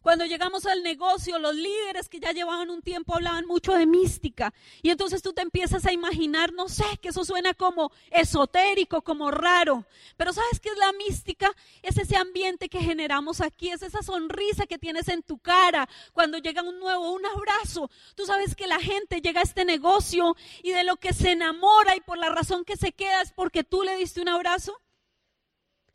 Cuando 0.08 0.26
llegamos 0.26 0.66
al 0.66 0.84
negocio, 0.84 1.38
los 1.38 1.54
líderes 1.54 2.08
que 2.08 2.22
ya 2.22 2.32
llevaban 2.32 2.70
un 2.70 2.82
tiempo 2.82 3.14
hablaban 3.14 3.46
mucho 3.46 3.74
de 3.74 3.86
mística. 3.86 4.54
Y 4.82 4.90
entonces 4.90 5.22
tú 5.22 5.34
te 5.34 5.42
empiezas 5.42 5.86
a 5.86 5.92
imaginar, 5.92 6.54
no 6.54 6.70
sé, 6.70 6.86
que 7.02 7.10
eso 7.10 7.26
suena 7.26 7.54
como 7.54 7.92
esotérico, 8.10 9.02
como 9.02 9.32
raro. 9.32 9.86
Pero 10.16 10.32
¿sabes 10.32 10.62
qué 10.62 10.70
es 10.70 10.78
la 10.78 10.94
mística? 10.94 11.54
Es 11.82 11.98
ese 11.98 12.16
ambiente 12.16 12.70
que 12.70 12.80
generamos 12.80 13.42
aquí, 13.42 13.70
es 13.70 13.82
esa 13.82 14.02
sonrisa 14.02 14.66
que 14.66 14.78
tienes 14.78 15.10
en 15.10 15.24
tu 15.24 15.40
cara 15.40 15.90
cuando 16.14 16.38
llega 16.38 16.62
un 16.62 16.80
nuevo, 16.80 17.12
un 17.12 17.26
abrazo. 17.26 17.92
Tú 18.16 18.26
sabes 18.26 18.56
que 18.56 18.66
la 18.66 18.80
gente 18.80 19.20
llega 19.20 19.42
a 19.42 19.44
este 19.44 19.66
negocio 19.66 20.38
y 20.64 20.72
de 20.72 20.86
lo 20.86 20.96
que 20.96 21.12
se 21.12 21.32
enamora 21.32 21.98
y 21.98 22.00
por 22.00 22.18
la 22.18 22.30
razón 22.30 22.64
que 22.64 22.78
se 22.78 22.94
queda 22.94 23.24
es 23.24 23.34
porque 23.34 23.66
tú 23.66 23.84
le 23.84 23.98
diste 23.98 24.22
un 24.22 24.30
abrazo. 24.30 24.74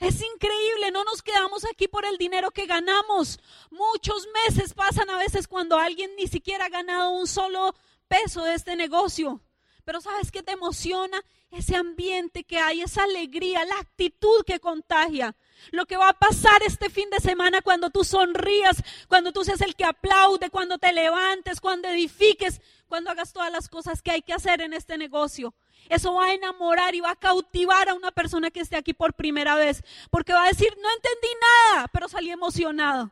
Es 0.03 0.21
increíble, 0.21 0.91
no 0.91 1.05
nos 1.05 1.23
quedamos 1.23 1.65
aquí 1.65 1.87
por 1.87 2.05
el 2.05 2.19
dinero 2.19 2.51
que 2.51 2.67
ganamos. 2.67 3.39
Muchos 3.71 4.27
meses 4.49 4.75
pasan 4.75 5.09
a 5.11 5.17
veces 5.17 5.47
cuando 5.47 5.79
alguien 5.79 6.11
ni 6.17 6.27
siquiera 6.27 6.65
ha 6.65 6.71
ganado 6.71 7.13
un 7.13 7.29
solo 7.29 7.73
peso 8.09 8.43
de 8.43 8.55
este 8.55 8.75
negocio. 8.75 9.41
Pero 9.85 10.01
¿sabes 10.01 10.33
qué 10.33 10.43
te 10.43 10.53
emociona? 10.53 11.23
Ese 11.53 11.77
ambiente 11.77 12.43
que 12.43 12.59
hay, 12.59 12.81
esa 12.81 13.05
alegría, 13.05 13.65
la 13.65 13.79
actitud 13.79 14.45
que 14.45 14.59
contagia. 14.59 15.37
Lo 15.71 15.87
que 15.87 15.97
va 15.97 16.09
a 16.09 16.19
pasar 16.19 16.65
este 16.65 16.91
fin 16.91 17.09
de 17.11 17.21
semana 17.21 17.63
cuando 17.63 17.91
tú 17.91 18.03
sonrías, 18.03 18.83
cuando 19.07 19.33
tú 19.33 19.45
seas 19.45 19.61
el 19.61 19.77
que 19.77 19.85
aplaude, 19.85 20.51
cuando 20.51 20.79
te 20.79 20.93
levantes, 20.93 21.61
cuando 21.61 21.87
edifiques, 21.87 22.61
cuando 22.89 23.11
hagas 23.13 23.33
todas 23.33 23.53
las 23.53 23.69
cosas 23.69 24.03
que 24.03 24.11
hay 24.11 24.23
que 24.23 24.33
hacer 24.33 24.63
en 24.63 24.73
este 24.73 24.99
negocio. 24.99 25.55
Eso 25.89 26.15
va 26.15 26.27
a 26.27 26.35
enamorar 26.35 26.95
y 26.95 27.01
va 27.01 27.11
a 27.11 27.17
cautivar 27.17 27.89
a 27.89 27.95
una 27.95 28.11
persona 28.11 28.51
que 28.51 28.61
esté 28.61 28.77
aquí 28.77 28.93
por 28.93 29.15
primera 29.15 29.55
vez, 29.55 29.83
porque 30.11 30.33
va 30.33 30.45
a 30.45 30.49
decir, 30.49 30.75
no 30.81 30.89
entendí 30.91 31.29
nada, 31.41 31.89
pero 31.89 32.09
salí 32.09 32.31
emocionado. 32.31 33.11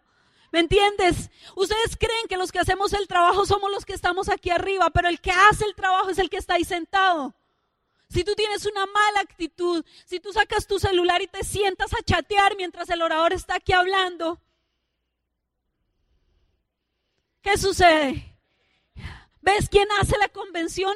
¿Me 0.52 0.60
entiendes? 0.60 1.30
Ustedes 1.54 1.96
creen 1.96 2.26
que 2.28 2.36
los 2.36 2.50
que 2.50 2.58
hacemos 2.58 2.92
el 2.92 3.06
trabajo 3.06 3.46
somos 3.46 3.70
los 3.70 3.84
que 3.84 3.92
estamos 3.92 4.28
aquí 4.28 4.50
arriba, 4.50 4.90
pero 4.90 5.08
el 5.08 5.20
que 5.20 5.30
hace 5.30 5.64
el 5.64 5.74
trabajo 5.74 6.10
es 6.10 6.18
el 6.18 6.28
que 6.28 6.38
está 6.38 6.54
ahí 6.54 6.64
sentado. 6.64 7.34
Si 8.08 8.24
tú 8.24 8.34
tienes 8.34 8.66
una 8.66 8.86
mala 8.86 9.20
actitud, 9.20 9.84
si 10.04 10.18
tú 10.18 10.32
sacas 10.32 10.66
tu 10.66 10.80
celular 10.80 11.22
y 11.22 11.28
te 11.28 11.44
sientas 11.44 11.94
a 11.94 12.02
chatear 12.02 12.56
mientras 12.56 12.90
el 12.90 13.02
orador 13.02 13.32
está 13.32 13.56
aquí 13.56 13.72
hablando, 13.72 14.40
¿qué 17.42 17.56
sucede? 17.56 18.36
¿Ves 19.40 19.68
quién 19.68 19.86
hace 20.00 20.18
la 20.18 20.28
convención? 20.28 20.94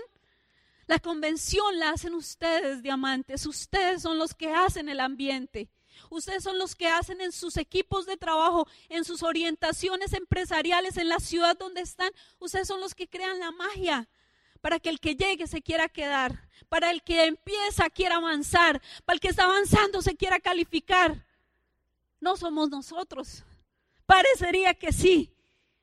La 0.87 0.99
convención 0.99 1.79
la 1.79 1.91
hacen 1.91 2.14
ustedes, 2.14 2.83
diamantes. 2.83 3.47
Ustedes 3.47 4.03
son 4.03 4.19
los 4.19 4.35
que 4.35 4.53
hacen 4.53 4.88
el 4.88 5.00
ambiente. 5.00 5.71
Ustedes 6.11 6.43
son 6.43 6.59
los 6.59 6.75
que 6.75 6.88
hacen 6.88 7.21
en 7.21 7.33
sus 7.33 7.57
equipos 7.57 8.07
de 8.07 8.17
trabajo, 8.17 8.67
en 8.88 9.05
sus 9.05 9.23
orientaciones 9.23 10.12
empresariales, 10.12 10.97
en 10.97 11.09
la 11.09 11.21
ciudad 11.21 11.57
donde 11.57 11.81
están. 11.81 12.11
Ustedes 12.38 12.69
son 12.69 12.81
los 12.81 12.95
que 12.95 13.09
crean 13.09 13.38
la 13.38 13.53
magia 13.53 14.09
para 14.61 14.81
que 14.81 14.88
el 14.88 14.99
que 14.99 15.14
llegue 15.14 15.47
se 15.47 15.61
quiera 15.61 15.91
quedar, 15.91 16.49
para 16.71 16.91
el 16.91 17.03
que 17.03 17.26
empieza 17.26 17.91
quiera 17.91 18.17
avanzar, 18.17 18.81
para 19.05 19.14
el 19.14 19.21
que 19.21 19.29
está 19.29 19.45
avanzando 19.45 20.00
se 20.00 20.17
quiera 20.17 20.41
calificar. 20.41 21.26
No 22.19 22.37
somos 22.37 22.71
nosotros. 22.71 23.45
Parecería 24.07 24.73
que 24.73 24.91
sí, 24.91 25.31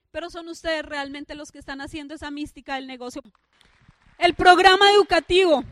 pero 0.09 0.29
son 0.31 0.47
ustedes 0.47 0.83
realmente 0.83 1.35
los 1.35 1.51
que 1.51 1.59
están 1.59 1.79
haciendo 1.79 2.15
esa 2.15 2.31
mística 2.31 2.75
del 2.75 2.87
negocio. 2.87 3.21
El 4.21 4.35
programa 4.35 4.91
educativo. 4.91 5.63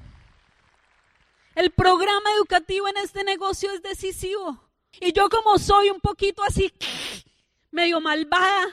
El 1.53 1.69
programa 1.69 2.31
educativo 2.35 2.87
en 2.87 2.97
este 2.97 3.23
negocio 3.23 3.71
es 3.71 3.83
decisivo. 3.83 4.59
Y 4.99 5.13
yo 5.13 5.29
como 5.29 5.59
soy 5.59 5.91
un 5.91 6.01
poquito 6.01 6.41
así, 6.41 6.73
medio 7.69 8.01
malvada, 8.01 8.65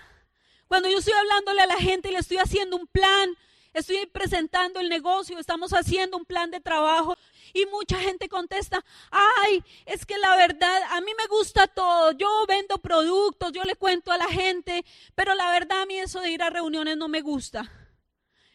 cuando 0.66 0.88
yo 0.88 0.96
estoy 0.96 1.12
hablándole 1.12 1.60
a 1.60 1.66
la 1.66 1.76
gente 1.76 2.08
y 2.08 2.12
le 2.12 2.20
estoy 2.20 2.38
haciendo 2.38 2.74
un 2.74 2.86
plan, 2.86 3.36
estoy 3.74 4.06
presentando 4.06 4.80
el 4.80 4.88
negocio, 4.88 5.38
estamos 5.38 5.74
haciendo 5.74 6.16
un 6.16 6.24
plan 6.24 6.50
de 6.50 6.60
trabajo 6.60 7.14
y 7.52 7.66
mucha 7.66 7.98
gente 7.98 8.30
contesta, 8.30 8.82
ay, 9.10 9.62
es 9.84 10.06
que 10.06 10.16
la 10.16 10.36
verdad, 10.36 10.84
a 10.88 11.02
mí 11.02 11.12
me 11.18 11.26
gusta 11.26 11.66
todo, 11.66 12.12
yo 12.12 12.46
vendo 12.48 12.78
productos, 12.78 13.52
yo 13.52 13.62
le 13.64 13.76
cuento 13.76 14.10
a 14.10 14.16
la 14.16 14.28
gente, 14.28 14.86
pero 15.14 15.34
la 15.34 15.50
verdad 15.50 15.82
a 15.82 15.86
mí 15.86 15.98
eso 15.98 16.22
de 16.22 16.30
ir 16.30 16.42
a 16.42 16.48
reuniones 16.48 16.96
no 16.96 17.08
me 17.08 17.20
gusta. 17.20 17.70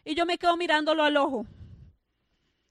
Y 0.03 0.15
yo 0.15 0.25
me 0.25 0.37
quedo 0.37 0.57
mirándolo 0.57 1.03
al 1.03 1.17
ojo. 1.17 1.45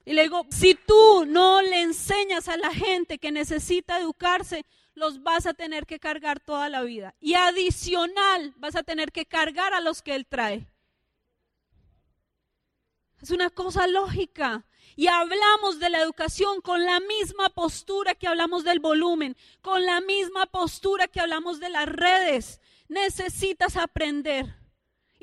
Y 0.03 0.13
le 0.13 0.23
digo, 0.23 0.45
si 0.49 0.75
tú 0.75 1.25
no 1.25 1.61
le 1.61 1.81
enseñas 1.81 2.47
a 2.47 2.57
la 2.57 2.71
gente 2.71 3.19
que 3.19 3.31
necesita 3.31 3.99
educarse, 3.99 4.65
los 4.95 5.21
vas 5.23 5.45
a 5.45 5.53
tener 5.53 5.85
que 5.85 5.99
cargar 5.99 6.39
toda 6.39 6.69
la 6.69 6.81
vida. 6.81 7.15
Y 7.19 7.35
adicional, 7.35 8.53
vas 8.57 8.75
a 8.75 8.83
tener 8.83 9.11
que 9.11 9.25
cargar 9.25 9.73
a 9.73 9.81
los 9.81 10.01
que 10.01 10.15
él 10.15 10.25
trae. 10.25 10.67
Es 13.21 13.29
una 13.29 13.49
cosa 13.49 13.87
lógica. 13.87 14.65
Y 14.95 15.07
hablamos 15.07 15.79
de 15.79 15.89
la 15.89 16.01
educación 16.01 16.61
con 16.61 16.83
la 16.83 16.99
misma 16.99 17.49
postura 17.49 18.15
que 18.15 18.27
hablamos 18.27 18.63
del 18.63 18.79
volumen, 18.79 19.37
con 19.61 19.85
la 19.85 20.01
misma 20.01 20.47
postura 20.47 21.07
que 21.07 21.21
hablamos 21.21 21.59
de 21.59 21.69
las 21.69 21.87
redes. 21.87 22.59
Necesitas 22.89 23.77
aprender. 23.77 24.60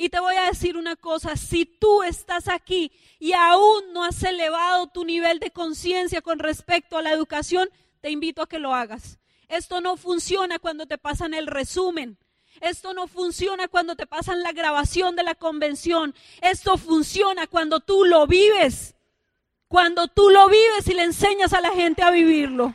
Y 0.00 0.10
te 0.10 0.20
voy 0.20 0.36
a 0.36 0.44
decir 0.44 0.76
una 0.76 0.94
cosa, 0.94 1.34
si 1.34 1.66
tú 1.66 2.04
estás 2.04 2.46
aquí 2.46 2.92
y 3.18 3.32
aún 3.32 3.92
no 3.92 4.04
has 4.04 4.22
elevado 4.22 4.86
tu 4.86 5.04
nivel 5.04 5.40
de 5.40 5.50
conciencia 5.50 6.22
con 6.22 6.38
respecto 6.38 6.96
a 6.96 7.02
la 7.02 7.10
educación, 7.10 7.68
te 8.00 8.08
invito 8.08 8.40
a 8.40 8.48
que 8.48 8.60
lo 8.60 8.72
hagas. 8.72 9.18
Esto 9.48 9.80
no 9.80 9.96
funciona 9.96 10.60
cuando 10.60 10.86
te 10.86 10.98
pasan 10.98 11.34
el 11.34 11.48
resumen. 11.48 12.16
Esto 12.60 12.94
no 12.94 13.08
funciona 13.08 13.66
cuando 13.66 13.96
te 13.96 14.06
pasan 14.06 14.44
la 14.44 14.52
grabación 14.52 15.16
de 15.16 15.24
la 15.24 15.34
convención. 15.34 16.14
Esto 16.42 16.78
funciona 16.78 17.48
cuando 17.48 17.80
tú 17.80 18.04
lo 18.04 18.28
vives. 18.28 18.94
Cuando 19.66 20.06
tú 20.06 20.30
lo 20.30 20.48
vives 20.48 20.86
y 20.86 20.94
le 20.94 21.02
enseñas 21.02 21.52
a 21.52 21.60
la 21.60 21.72
gente 21.72 22.04
a 22.04 22.12
vivirlo. 22.12 22.72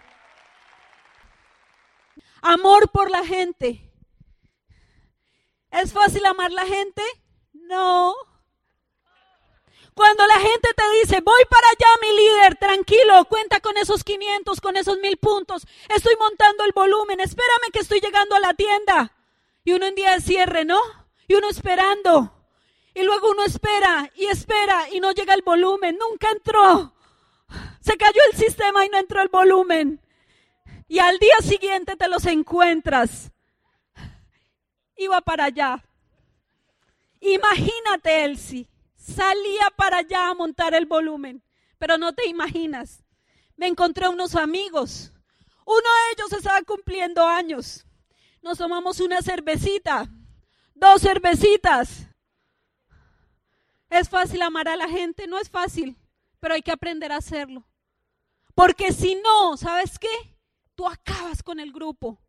Amor 2.41 2.89
por 2.91 3.09
la 3.09 3.25
gente. 3.25 3.92
¿Es 5.73 5.91
fácil 5.91 6.23
amar 6.25 6.51
la 6.51 6.65
gente? 6.67 7.01
No. 7.51 8.13
Cuando 9.95 10.25
la 10.27 10.39
gente 10.39 10.69
te 10.75 10.83
dice, 11.01 11.21
voy 11.21 11.41
para 11.49 11.67
allá, 11.67 11.87
mi 12.01 12.15
líder, 12.15 12.55
tranquilo, 12.57 13.25
cuenta 13.25 13.59
con 13.59 13.77
esos 13.77 14.03
500, 14.03 14.61
con 14.61 14.77
esos 14.77 14.99
mil 14.99 15.17
puntos, 15.17 15.65
estoy 15.89 16.15
montando 16.19 16.63
el 16.63 16.73
volumen, 16.73 17.19
espérame 17.19 17.71
que 17.71 17.79
estoy 17.79 17.99
llegando 18.01 18.35
a 18.35 18.39
la 18.39 18.53
tienda. 18.53 19.13
Y 19.63 19.73
uno 19.73 19.87
en 19.87 19.95
día 19.95 20.13
de 20.13 20.21
cierre, 20.21 20.63
¿no? 20.63 20.79
Y 21.27 21.35
uno 21.35 21.49
esperando. 21.49 22.31
Y 22.93 23.01
luego 23.01 23.31
uno 23.31 23.43
espera 23.43 24.11
y 24.15 24.25
espera 24.25 24.89
y 24.91 24.99
no 24.99 25.11
llega 25.11 25.33
el 25.33 25.41
volumen, 25.41 25.97
nunca 25.97 26.29
entró. 26.29 26.93
Se 27.81 27.97
cayó 27.97 28.21
el 28.31 28.37
sistema 28.37 28.85
y 28.85 28.89
no 28.89 28.99
entró 28.99 29.21
el 29.21 29.29
volumen. 29.29 29.99
Y 30.87 30.99
al 30.99 31.17
día 31.17 31.37
siguiente 31.41 31.95
te 31.95 32.07
los 32.07 32.25
encuentras 32.25 33.32
iba 34.97 35.21
para 35.21 35.45
allá. 35.45 35.83
Imagínate, 37.19 38.25
Elsie, 38.25 38.67
salía 38.95 39.69
para 39.75 39.97
allá 39.97 40.29
a 40.29 40.33
montar 40.33 40.73
el 40.73 40.85
volumen, 40.85 41.41
pero 41.77 41.97
no 41.97 42.13
te 42.13 42.27
imaginas. 42.27 43.03
Me 43.55 43.67
encontré 43.67 44.07
unos 44.07 44.35
amigos. 44.35 45.11
Uno 45.65 45.77
de 45.77 46.11
ellos 46.13 46.33
estaba 46.33 46.61
cumpliendo 46.63 47.25
años. 47.25 47.85
Nos 48.41 48.57
tomamos 48.57 48.99
una 48.99 49.21
cervecita, 49.21 50.09
dos 50.75 51.01
cervecitas. 51.01 52.07
¿Es 53.89 54.09
fácil 54.09 54.41
amar 54.41 54.67
a 54.67 54.75
la 54.75 54.89
gente? 54.89 55.27
No 55.27 55.39
es 55.39 55.49
fácil, 55.49 55.95
pero 56.39 56.55
hay 56.55 56.61
que 56.61 56.71
aprender 56.71 57.11
a 57.11 57.17
hacerlo. 57.17 57.63
Porque 58.55 58.91
si 58.91 59.15
no, 59.15 59.55
¿sabes 59.55 59.97
qué? 59.97 60.37
Tú 60.75 60.87
acabas 60.87 61.41
con 61.41 61.59
el 61.59 61.71
grupo. 61.71 62.19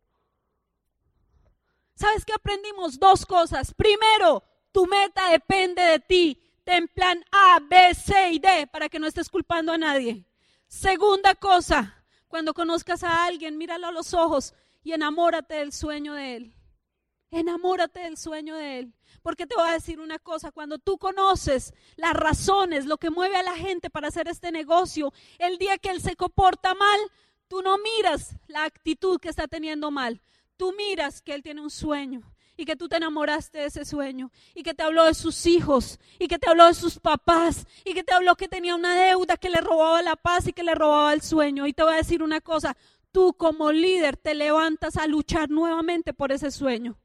¿Sabes 1.95 2.25
qué 2.25 2.33
aprendimos? 2.33 2.99
Dos 2.99 3.25
cosas. 3.25 3.73
Primero, 3.73 4.43
tu 4.71 4.85
meta 4.85 5.29
depende 5.29 5.81
de 5.81 5.99
ti. 5.99 6.41
Ten 6.63 6.87
plan 6.87 7.23
A, 7.31 7.59
B, 7.59 7.93
C 7.93 8.31
y 8.31 8.39
D 8.39 8.67
para 8.67 8.89
que 8.89 8.99
no 8.99 9.07
estés 9.07 9.29
culpando 9.29 9.71
a 9.71 9.77
nadie. 9.77 10.25
Segunda 10.67 11.35
cosa, 11.35 12.03
cuando 12.27 12.53
conozcas 12.53 13.03
a 13.03 13.25
alguien, 13.25 13.57
míralo 13.57 13.87
a 13.87 13.91
los 13.91 14.13
ojos 14.13 14.53
y 14.83 14.91
enamórate 14.91 15.55
del 15.55 15.71
sueño 15.71 16.13
de 16.13 16.35
él. 16.35 16.55
Enamórate 17.31 18.01
del 18.01 18.17
sueño 18.17 18.55
de 18.55 18.79
él. 18.79 18.93
Porque 19.21 19.47
te 19.47 19.55
voy 19.55 19.69
a 19.69 19.73
decir 19.73 19.99
una 19.99 20.19
cosa, 20.19 20.51
cuando 20.51 20.77
tú 20.77 20.97
conoces 20.97 21.73
las 21.95 22.13
razones, 22.13 22.85
lo 22.85 22.97
que 22.97 23.09
mueve 23.09 23.37
a 23.37 23.43
la 23.43 23.55
gente 23.55 23.89
para 23.89 24.09
hacer 24.09 24.27
este 24.27 24.51
negocio, 24.51 25.13
el 25.39 25.57
día 25.57 25.77
que 25.77 25.89
él 25.89 26.01
se 26.01 26.15
comporta 26.15 26.75
mal, 26.75 26.99
tú 27.47 27.61
no 27.61 27.77
miras 27.77 28.35
la 28.47 28.63
actitud 28.63 29.19
que 29.19 29.29
está 29.29 29.47
teniendo 29.47 29.91
mal, 29.91 30.21
tú 30.57 30.73
miras 30.77 31.21
que 31.21 31.33
Él 31.33 31.43
tiene 31.43 31.61
un 31.61 31.69
sueño 31.69 32.21
y 32.57 32.65
que 32.65 32.75
tú 32.75 32.87
te 32.87 32.97
enamoraste 32.97 33.59
de 33.59 33.65
ese 33.65 33.85
sueño 33.85 34.31
y 34.53 34.63
que 34.63 34.73
te 34.73 34.83
habló 34.83 35.05
de 35.05 35.13
sus 35.13 35.45
hijos 35.45 35.99
y 36.19 36.27
que 36.27 36.39
te 36.39 36.49
habló 36.49 36.67
de 36.67 36.73
sus 36.73 36.99
papás 36.99 37.65
y 37.83 37.93
que 37.93 38.03
te 38.03 38.13
habló 38.13 38.35
que 38.35 38.47
tenía 38.47 38.75
una 38.75 38.95
deuda 38.95 39.37
que 39.37 39.49
le 39.49 39.59
robaba 39.59 40.01
la 40.01 40.15
paz 40.15 40.47
y 40.47 40.53
que 40.53 40.63
le 40.63 40.75
robaba 40.75 41.13
el 41.13 41.21
sueño. 41.21 41.67
Y 41.67 41.73
te 41.73 41.83
voy 41.83 41.93
a 41.93 41.97
decir 41.97 42.23
una 42.23 42.41
cosa, 42.41 42.77
tú 43.11 43.33
como 43.33 43.71
líder 43.71 44.17
te 44.17 44.35
levantas 44.35 44.97
a 44.97 45.07
luchar 45.07 45.49
nuevamente 45.49 46.13
por 46.13 46.31
ese 46.31 46.51
sueño. 46.51 46.97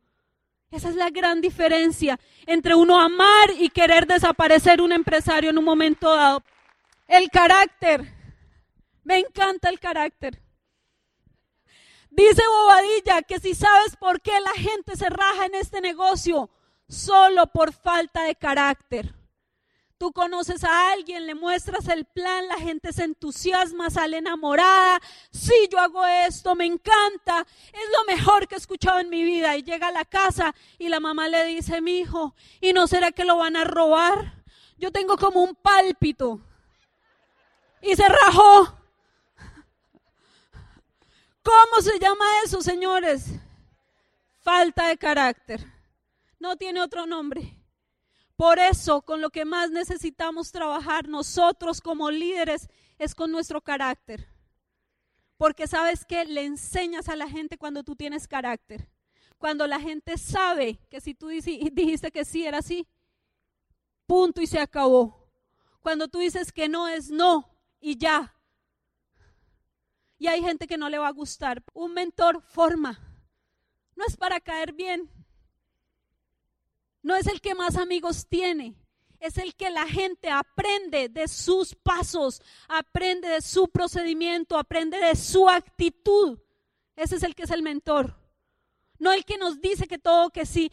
Esa 0.71 0.89
es 0.89 0.95
la 0.95 1.11
gran 1.11 1.41
diferencia 1.41 2.19
entre 2.47 2.77
uno 2.77 3.01
amar 3.01 3.51
y 3.59 3.71
querer 3.71 4.07
desaparecer 4.07 4.81
un 4.81 4.93
empresario 4.93 5.51
en 5.51 5.59
un 5.59 5.65
momento 5.65 6.15
dado. 6.15 6.45
El 7.09 7.29
carácter. 7.29 8.15
Me 9.03 9.19
encanta 9.19 9.69
el 9.69 9.81
carácter. 9.81 10.41
Dice 12.21 12.43
Bobadilla 12.47 13.23
que 13.23 13.41
si 13.41 13.55
sabes 13.55 13.97
por 13.97 14.21
qué 14.21 14.39
la 14.41 14.53
gente 14.53 14.95
se 14.95 15.09
raja 15.09 15.47
en 15.47 15.55
este 15.55 15.81
negocio, 15.81 16.51
solo 16.87 17.47
por 17.47 17.73
falta 17.73 18.25
de 18.25 18.35
carácter. 18.35 19.15
Tú 19.97 20.13
conoces 20.13 20.63
a 20.65 20.93
alguien, 20.93 21.25
le 21.25 21.35
muestras 21.35 21.89
el 21.89 22.05
plan, 22.05 22.47
la 22.47 22.59
gente 22.59 22.93
se 22.93 23.05
entusiasma, 23.05 23.89
sale 23.89 24.19
enamorada. 24.19 25.01
Sí, 25.31 25.55
yo 25.73 25.79
hago 25.79 26.05
esto, 26.05 26.55
me 26.55 26.67
encanta, 26.67 27.47
es 27.73 27.89
lo 27.99 28.05
mejor 28.15 28.47
que 28.47 28.57
he 28.57 28.59
escuchado 28.59 28.99
en 28.99 29.09
mi 29.09 29.25
vida. 29.25 29.57
Y 29.57 29.63
llega 29.63 29.89
a 29.89 29.93
la 29.93 30.05
casa 30.05 30.55
y 30.79 30.91
la 30.91 31.01
mamá 31.01 31.27
le 31.29 31.47
dice, 31.47 31.81
mi 31.81 32.01
hijo, 32.01 32.35
¿y 32.61 32.75
no 32.75 32.87
será 32.87 33.13
que 33.13 33.25
lo 33.25 33.39
van 33.39 33.57
a 33.57 33.65
robar? 33.65 34.45
Yo 34.77 34.93
tengo 34.93 35.17
como 35.17 35.43
un 35.43 35.55
pálpito. 35.55 36.39
Y 37.81 37.97
se 37.97 38.07
rajó. 38.07 38.80
¿Cómo 41.43 41.83
se 41.83 41.99
llama 41.99 42.25
eso, 42.45 42.61
señores? 42.61 43.27
Falta 44.41 44.89
de 44.89 44.97
carácter. 44.97 45.65
No 46.39 46.57
tiene 46.57 46.81
otro 46.81 47.07
nombre. 47.07 47.57
Por 48.37 48.59
eso, 48.59 49.03
con 49.03 49.21
lo 49.21 49.31
que 49.31 49.45
más 49.45 49.71
necesitamos 49.71 50.51
trabajar 50.51 51.09
nosotros 51.09 51.81
como 51.81 52.11
líderes 52.11 52.69
es 52.99 53.15
con 53.15 53.31
nuestro 53.31 53.61
carácter. 53.61 54.29
Porque 55.37 55.67
sabes 55.67 56.05
que 56.05 56.25
le 56.25 56.45
enseñas 56.45 57.09
a 57.09 57.17
la 57.17 57.29
gente 57.29 57.59
cuando 57.59 57.83
tú 57.83 57.97
tienes 57.97 58.27
carácter. 58.27 58.89
Cuando 59.39 59.67
la 59.67 59.81
gente 59.81 60.19
sabe 60.19 60.79
que 60.91 61.01
si 61.01 61.15
tú 61.15 61.29
dijiste 61.29 62.11
que 62.11 62.25
sí 62.25 62.47
era 62.47 62.59
así, 62.59 62.87
punto 64.07 64.43
y 64.43 64.47
se 64.47 64.59
acabó. 64.59 65.31
Cuando 65.81 66.09
tú 66.09 66.19
dices 66.19 66.53
que 66.53 66.69
no 66.69 66.89
es 66.89 67.11
no 67.11 67.49
y 67.81 67.97
ya. 67.97 68.35
Y 70.21 70.29
hay 70.29 70.43
gente 70.43 70.67
que 70.67 70.77
no 70.77 70.91
le 70.91 70.99
va 70.99 71.09
a 71.09 71.13
gustar. 71.13 71.65
Un 71.73 71.95
mentor 71.95 72.43
forma. 72.43 73.01
No 73.97 74.05
es 74.07 74.19
para 74.19 74.39
caer 74.39 74.75
bien. 74.75 75.11
No 77.01 77.17
es 77.17 77.27
el 77.27 77.41
que 77.41 77.55
más 77.55 77.77
amigos 77.77 78.27
tiene. 78.29 78.77
Es 79.19 79.39
el 79.39 79.55
que 79.55 79.71
la 79.71 79.89
gente 79.89 80.29
aprende 80.29 81.09
de 81.09 81.27
sus 81.27 81.75
pasos, 81.75 82.43
aprende 82.69 83.29
de 83.29 83.41
su 83.41 83.69
procedimiento, 83.69 84.59
aprende 84.59 84.99
de 84.99 85.17
su 85.17 85.49
actitud. 85.49 86.39
Ese 86.97 87.17
es 87.17 87.23
el 87.23 87.35
que 87.35 87.45
es 87.45 87.51
el 87.51 87.63
mentor. 87.63 88.15
No 88.99 89.13
el 89.13 89.25
que 89.25 89.39
nos 89.39 89.63
dice 89.63 89.89
que 89.89 89.99
todo 89.99 90.29
que 90.29 90.45
sí. 90.45 90.71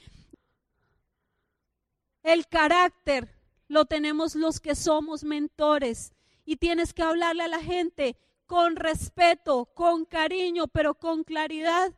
El 2.21 2.47
carácter 2.47 3.33
lo 3.69 3.85
tenemos 3.85 4.35
los 4.35 4.59
que 4.59 4.75
somos 4.75 5.23
mentores. 5.23 6.11
Y 6.43 6.57
tienes 6.57 6.93
que 6.93 7.03
hablarle 7.03 7.43
a 7.43 7.47
la 7.47 7.61
gente 7.61 8.17
con 8.47 8.75
respeto, 8.75 9.65
con 9.65 10.05
cariño, 10.05 10.67
pero 10.67 10.95
con 10.95 11.23
claridad. 11.23 11.93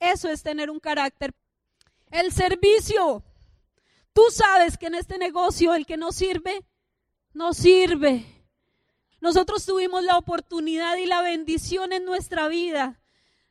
Eso 0.00 0.30
es 0.30 0.42
tener 0.42 0.70
un 0.70 0.80
carácter. 0.80 1.34
El 2.10 2.32
servicio. 2.32 3.22
Tú 4.12 4.22
sabes 4.30 4.78
que 4.78 4.86
en 4.86 4.94
este 4.94 5.18
negocio 5.18 5.74
el 5.74 5.84
que 5.84 5.96
no 5.96 6.12
sirve, 6.12 6.64
no 7.32 7.52
sirve. 7.52 8.24
Nosotros 9.20 9.66
tuvimos 9.66 10.04
la 10.04 10.16
oportunidad 10.16 10.96
y 10.96 11.06
la 11.06 11.20
bendición 11.20 11.92
en 11.92 12.04
nuestra 12.04 12.46
vida 12.48 13.00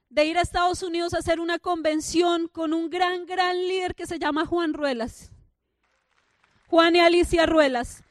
de 0.09 0.25
ir 0.25 0.37
a 0.37 0.41
Estados 0.41 0.83
Unidos 0.83 1.13
a 1.13 1.17
hacer 1.17 1.39
una 1.39 1.59
convención 1.59 2.47
con 2.47 2.73
un 2.73 2.89
gran, 2.89 3.25
gran 3.25 3.57
líder 3.67 3.95
que 3.95 4.05
se 4.05 4.19
llama 4.19 4.45
Juan 4.45 4.73
Ruelas. 4.73 5.31
Juan 6.67 6.95
y 6.95 6.99
Alicia 6.99 7.45
Ruelas. 7.45 8.03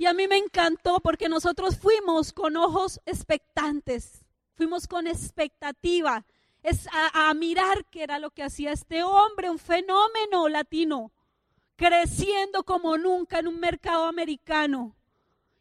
Y 0.00 0.06
a 0.06 0.14
mí 0.14 0.26
me 0.28 0.38
encantó 0.38 1.00
porque 1.00 1.28
nosotros 1.28 1.76
fuimos 1.76 2.32
con 2.32 2.56
ojos 2.56 3.02
expectantes, 3.04 4.24
fuimos 4.54 4.88
con 4.88 5.06
expectativa, 5.06 6.24
es 6.62 6.88
a, 6.90 7.34
mirar 7.34 7.84
qué 7.90 8.04
era 8.04 8.18
lo 8.18 8.30
que 8.30 8.42
hacía 8.42 8.72
este 8.72 9.02
hombre, 9.02 9.50
un 9.50 9.58
fenómeno 9.58 10.48
latino, 10.48 11.12
creciendo 11.76 12.64
como 12.64 12.96
nunca 12.96 13.40
en 13.40 13.48
un 13.48 13.60
mercado 13.60 14.06
americano. 14.06 14.96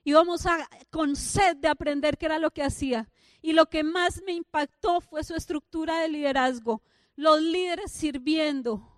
Íbamos 0.06 0.46
a, 0.46 0.70
con 0.90 1.18
sed 1.18 1.58
de 1.58 1.68
aprender 1.68 2.18
qué 2.18 2.28
era 2.28 2.40
lo 2.40 2.52
que 2.52 2.64
hacía. 2.64 3.10
Y 3.42 3.52
lo 3.52 3.66
que 3.66 3.84
más 3.84 4.22
me 4.26 4.32
impactó 4.32 5.02
fue 5.02 5.26
su 5.26 5.36
estructura 5.36 6.00
de 6.00 6.08
liderazgo, 6.08 6.82
los 7.18 7.42
líderes 7.42 7.92
sirviendo, 7.92 8.90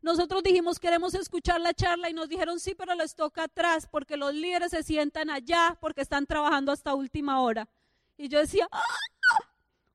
nosotros 0.00 0.42
dijimos 0.42 0.78
queremos 0.78 1.14
escuchar 1.14 1.60
la 1.60 1.74
charla 1.74 2.08
y 2.08 2.12
nos 2.12 2.28
dijeron 2.28 2.60
sí, 2.60 2.74
pero 2.74 2.94
les 2.94 3.14
toca 3.14 3.44
atrás 3.44 3.88
porque 3.90 4.16
los 4.16 4.32
líderes 4.32 4.70
se 4.70 4.82
sientan 4.82 5.30
allá 5.30 5.76
porque 5.80 6.02
están 6.02 6.26
trabajando 6.26 6.72
hasta 6.72 6.94
última 6.94 7.40
hora. 7.40 7.68
Y 8.16 8.28
yo 8.28 8.38
decía, 8.38 8.68
oh, 8.70 9.44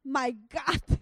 my 0.03 0.31
God. 0.51 0.97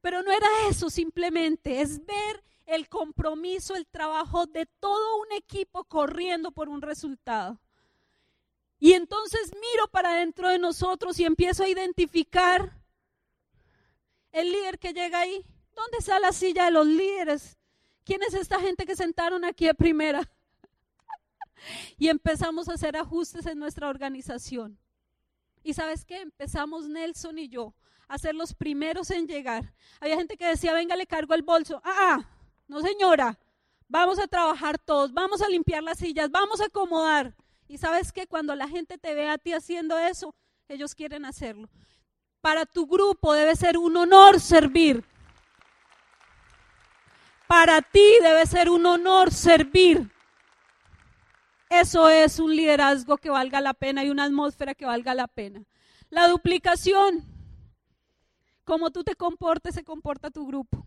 Pero 0.00 0.22
no 0.22 0.32
era 0.32 0.46
eso 0.68 0.90
simplemente, 0.90 1.80
es 1.80 2.04
ver 2.04 2.44
el 2.66 2.88
compromiso, 2.88 3.74
el 3.74 3.86
trabajo 3.86 4.46
de 4.46 4.66
todo 4.66 5.18
un 5.18 5.32
equipo 5.32 5.84
corriendo 5.84 6.50
por 6.50 6.68
un 6.68 6.82
resultado. 6.82 7.58
Y 8.78 8.92
entonces 8.92 9.52
miro 9.54 9.88
para 9.90 10.14
dentro 10.14 10.48
de 10.48 10.58
nosotros 10.58 11.18
y 11.18 11.24
empiezo 11.24 11.62
a 11.62 11.68
identificar 11.68 12.76
el 14.32 14.52
líder 14.52 14.78
que 14.78 14.92
llega 14.92 15.20
ahí 15.20 15.46
¿Dónde 15.74 15.98
está 15.98 16.18
la 16.20 16.32
silla 16.32 16.66
de 16.66 16.70
los 16.70 16.86
líderes? 16.86 17.56
¿Quién 18.04 18.22
es 18.22 18.34
esta 18.34 18.60
gente 18.60 18.86
que 18.86 18.96
sentaron 18.96 19.44
aquí 19.44 19.66
de 19.66 19.74
primera? 19.74 20.30
y 21.98 22.08
empezamos 22.08 22.68
a 22.68 22.74
hacer 22.74 22.96
ajustes 22.96 23.46
en 23.46 23.58
nuestra 23.58 23.88
organización. 23.88 24.78
Y 25.62 25.72
sabes 25.72 26.04
qué? 26.04 26.20
Empezamos 26.20 26.88
Nelson 26.88 27.38
y 27.38 27.48
yo 27.48 27.74
a 28.08 28.18
ser 28.18 28.34
los 28.34 28.54
primeros 28.54 29.10
en 29.10 29.26
llegar. 29.26 29.72
Había 30.00 30.16
gente 30.16 30.36
que 30.36 30.46
decía, 30.46 30.74
venga, 30.74 30.96
le 30.96 31.06
cargo 31.06 31.34
el 31.34 31.42
bolso. 31.42 31.80
Ah, 31.84 31.94
ah, 31.96 32.28
no 32.68 32.80
señora, 32.80 33.38
vamos 33.88 34.18
a 34.18 34.26
trabajar 34.26 34.78
todos, 34.78 35.12
vamos 35.12 35.40
a 35.42 35.48
limpiar 35.48 35.82
las 35.82 35.98
sillas, 35.98 36.30
vamos 36.30 36.60
a 36.60 36.66
acomodar. 36.66 37.34
Y 37.66 37.78
sabes 37.78 38.12
qué? 38.12 38.26
Cuando 38.26 38.54
la 38.54 38.68
gente 38.68 38.98
te 38.98 39.14
ve 39.14 39.28
a 39.28 39.38
ti 39.38 39.52
haciendo 39.52 39.98
eso, 39.98 40.34
ellos 40.68 40.94
quieren 40.94 41.24
hacerlo. 41.24 41.68
Para 42.40 42.66
tu 42.66 42.86
grupo 42.86 43.32
debe 43.32 43.56
ser 43.56 43.78
un 43.78 43.96
honor 43.96 44.38
servir. 44.38 45.02
Para 47.46 47.82
ti 47.82 48.04
debe 48.22 48.46
ser 48.46 48.70
un 48.70 48.86
honor 48.86 49.32
servir. 49.32 50.10
Eso 51.68 52.08
es 52.08 52.38
un 52.38 52.54
liderazgo 52.54 53.16
que 53.16 53.30
valga 53.30 53.60
la 53.60 53.74
pena 53.74 54.04
y 54.04 54.10
una 54.10 54.24
atmósfera 54.24 54.74
que 54.74 54.86
valga 54.86 55.14
la 55.14 55.26
pena. 55.26 55.64
La 56.10 56.28
duplicación. 56.28 57.24
Como 58.64 58.90
tú 58.90 59.04
te 59.04 59.14
comportes, 59.14 59.74
se 59.74 59.84
comporta 59.84 60.30
tu 60.30 60.46
grupo. 60.46 60.86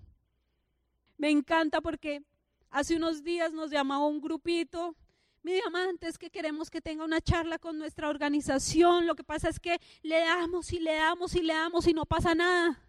Me 1.17 1.29
encanta 1.29 1.81
porque 1.81 2.23
hace 2.69 2.95
unos 2.95 3.23
días 3.23 3.53
nos 3.53 3.69
llamaba 3.69 4.07
un 4.07 4.21
grupito. 4.21 4.95
Mi 5.43 5.53
diamante 5.53 6.07
es 6.07 6.17
que 6.17 6.29
queremos 6.29 6.69
que 6.69 6.81
tenga 6.81 7.03
una 7.03 7.21
charla 7.21 7.59
con 7.59 7.77
nuestra 7.77 8.09
organización. 8.09 9.05
Lo 9.05 9.15
que 9.15 9.23
pasa 9.23 9.49
es 9.49 9.59
que 9.59 9.79
le 10.01 10.19
damos 10.19 10.73
y 10.73 10.79
le 10.79 10.95
damos 10.95 11.35
y 11.35 11.41
le 11.41 11.53
damos 11.53 11.87
y 11.87 11.93
no 11.93 12.05
pasa 12.05 12.33
nada. 12.33 12.79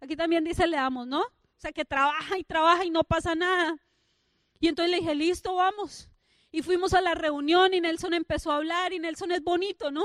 Aquí 0.00 0.14
también 0.14 0.44
dice 0.44 0.66
le 0.66 0.76
damos, 0.76 1.06
¿no? 1.06 1.24
O 1.58 1.60
sea, 1.60 1.72
que 1.72 1.84
trabaja 1.84 2.38
y 2.38 2.44
trabaja 2.44 2.84
y 2.84 2.90
no 2.90 3.02
pasa 3.02 3.34
nada. 3.34 3.76
Y 4.60 4.68
entonces 4.68 4.92
le 4.92 4.98
dije, 4.98 5.16
listo, 5.16 5.56
vamos. 5.56 6.08
Y 6.52 6.62
fuimos 6.62 6.94
a 6.94 7.00
la 7.00 7.16
reunión 7.16 7.74
y 7.74 7.80
Nelson 7.80 8.14
empezó 8.14 8.52
a 8.52 8.56
hablar 8.56 8.92
y 8.92 9.00
Nelson 9.00 9.32
es 9.32 9.42
bonito, 9.42 9.90
¿no? 9.90 10.04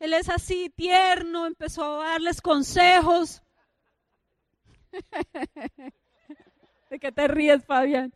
Él 0.00 0.14
es 0.14 0.28
así 0.28 0.68
tierno, 0.68 1.46
empezó 1.46 2.02
a 2.02 2.08
darles 2.08 2.42
consejos. 2.42 3.40
¿De 6.90 6.98
qué 6.98 7.12
te 7.12 7.28
ríes, 7.28 7.64
Fabián? 7.64 8.12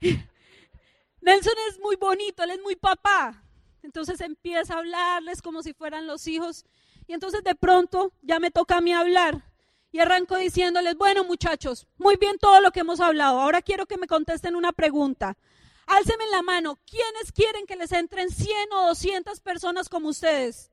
Nelson 1.20 1.54
es 1.68 1.78
muy 1.78 1.96
bonito, 1.96 2.42
él 2.42 2.52
es 2.52 2.62
muy 2.62 2.76
papá. 2.76 3.44
Entonces 3.82 4.22
empieza 4.22 4.74
a 4.74 4.78
hablarles 4.78 5.42
como 5.42 5.62
si 5.62 5.74
fueran 5.74 6.06
los 6.06 6.26
hijos. 6.26 6.64
Y 7.06 7.12
entonces 7.12 7.44
de 7.44 7.54
pronto 7.54 8.14
ya 8.22 8.40
me 8.40 8.50
toca 8.50 8.78
a 8.78 8.80
mí 8.80 8.94
hablar. 8.94 9.53
Y 9.94 10.00
arranco 10.00 10.36
diciéndoles, 10.36 10.96
bueno 10.96 11.22
muchachos, 11.22 11.86
muy 11.98 12.16
bien 12.16 12.36
todo 12.38 12.60
lo 12.60 12.72
que 12.72 12.80
hemos 12.80 12.98
hablado. 12.98 13.40
Ahora 13.40 13.62
quiero 13.62 13.86
que 13.86 13.96
me 13.96 14.08
contesten 14.08 14.56
una 14.56 14.72
pregunta. 14.72 15.38
Álceme 15.86 16.26
la 16.32 16.42
mano. 16.42 16.80
¿Quiénes 16.84 17.30
quieren 17.30 17.64
que 17.64 17.76
les 17.76 17.92
entren 17.92 18.28
100 18.28 18.72
o 18.72 18.88
200 18.88 19.40
personas 19.40 19.88
como 19.88 20.08
ustedes? 20.08 20.72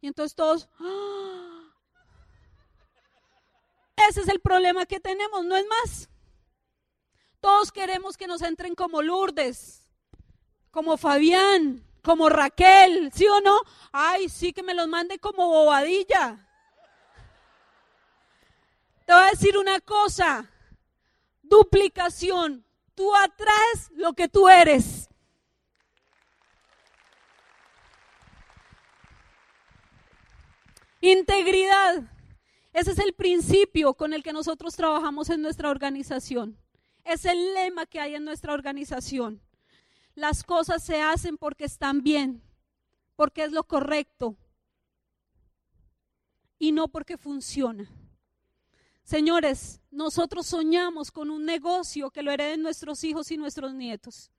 Y 0.00 0.06
entonces 0.06 0.36
todos... 0.36 0.68
¡ah! 0.78 1.74
Ese 4.08 4.20
es 4.20 4.28
el 4.28 4.38
problema 4.38 4.86
que 4.86 5.00
tenemos, 5.00 5.44
no 5.44 5.56
es 5.56 5.66
más. 5.66 6.08
Todos 7.40 7.72
queremos 7.72 8.16
que 8.16 8.28
nos 8.28 8.40
entren 8.40 8.76
como 8.76 9.02
Lourdes, 9.02 9.90
como 10.70 10.96
Fabián, 10.96 11.84
como 12.04 12.28
Raquel, 12.28 13.10
¿sí 13.12 13.26
o 13.26 13.40
no? 13.40 13.62
Ay, 13.90 14.28
sí 14.28 14.52
que 14.52 14.62
me 14.62 14.74
los 14.74 14.86
mande 14.86 15.18
como 15.18 15.48
bobadilla. 15.48 16.45
Te 19.06 19.12
voy 19.12 19.22
a 19.22 19.30
decir 19.30 19.56
una 19.56 19.78
cosa, 19.78 20.50
duplicación. 21.40 22.64
Tú 22.96 23.14
atraes 23.14 23.90
lo 23.94 24.14
que 24.14 24.28
tú 24.28 24.48
eres. 24.48 25.08
Integridad. 31.00 32.02
Ese 32.72 32.90
es 32.90 32.98
el 32.98 33.14
principio 33.14 33.94
con 33.94 34.12
el 34.12 34.24
que 34.24 34.32
nosotros 34.32 34.74
trabajamos 34.74 35.30
en 35.30 35.40
nuestra 35.40 35.70
organización. 35.70 36.58
Es 37.04 37.24
el 37.26 37.54
lema 37.54 37.86
que 37.86 38.00
hay 38.00 38.16
en 38.16 38.24
nuestra 38.24 38.54
organización. 38.54 39.40
Las 40.16 40.42
cosas 40.42 40.82
se 40.82 41.00
hacen 41.00 41.38
porque 41.38 41.64
están 41.64 42.02
bien, 42.02 42.42
porque 43.14 43.44
es 43.44 43.52
lo 43.52 43.62
correcto 43.62 44.36
y 46.58 46.72
no 46.72 46.88
porque 46.88 47.16
funciona. 47.16 47.88
Señores, 49.06 49.80
nosotros 49.92 50.48
soñamos 50.48 51.12
con 51.12 51.30
un 51.30 51.44
negocio 51.44 52.10
que 52.10 52.24
lo 52.24 52.32
hereden 52.32 52.62
nuestros 52.62 53.04
hijos 53.04 53.30
y 53.30 53.36
nuestros 53.36 53.72
nietos. 53.72 54.32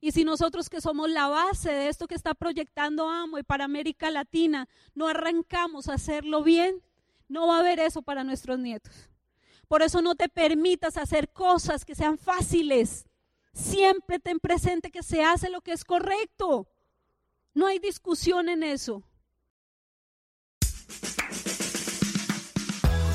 Y 0.00 0.12
si 0.12 0.22
nosotros 0.22 0.70
que 0.70 0.80
somos 0.80 1.10
la 1.10 1.26
base 1.26 1.72
de 1.72 1.88
esto 1.88 2.06
que 2.06 2.14
está 2.14 2.32
proyectando 2.34 3.08
Amo 3.08 3.40
y 3.40 3.42
para 3.42 3.64
América 3.64 4.12
Latina, 4.12 4.68
no 4.94 5.08
arrancamos 5.08 5.88
a 5.88 5.94
hacerlo 5.94 6.44
bien, 6.44 6.80
no 7.26 7.48
va 7.48 7.56
a 7.56 7.58
haber 7.58 7.80
eso 7.80 8.00
para 8.00 8.22
nuestros 8.22 8.60
nietos. 8.60 9.10
Por 9.66 9.82
eso 9.82 10.00
no 10.00 10.14
te 10.14 10.28
permitas 10.28 10.96
hacer 10.96 11.32
cosas 11.32 11.84
que 11.84 11.96
sean 11.96 12.18
fáciles. 12.18 13.04
Siempre 13.52 14.20
ten 14.20 14.38
presente 14.38 14.92
que 14.92 15.02
se 15.02 15.24
hace 15.24 15.50
lo 15.50 15.60
que 15.60 15.72
es 15.72 15.82
correcto. 15.82 16.68
No 17.52 17.66
hay 17.66 17.80
discusión 17.80 18.48
en 18.48 18.62
eso. 18.62 19.02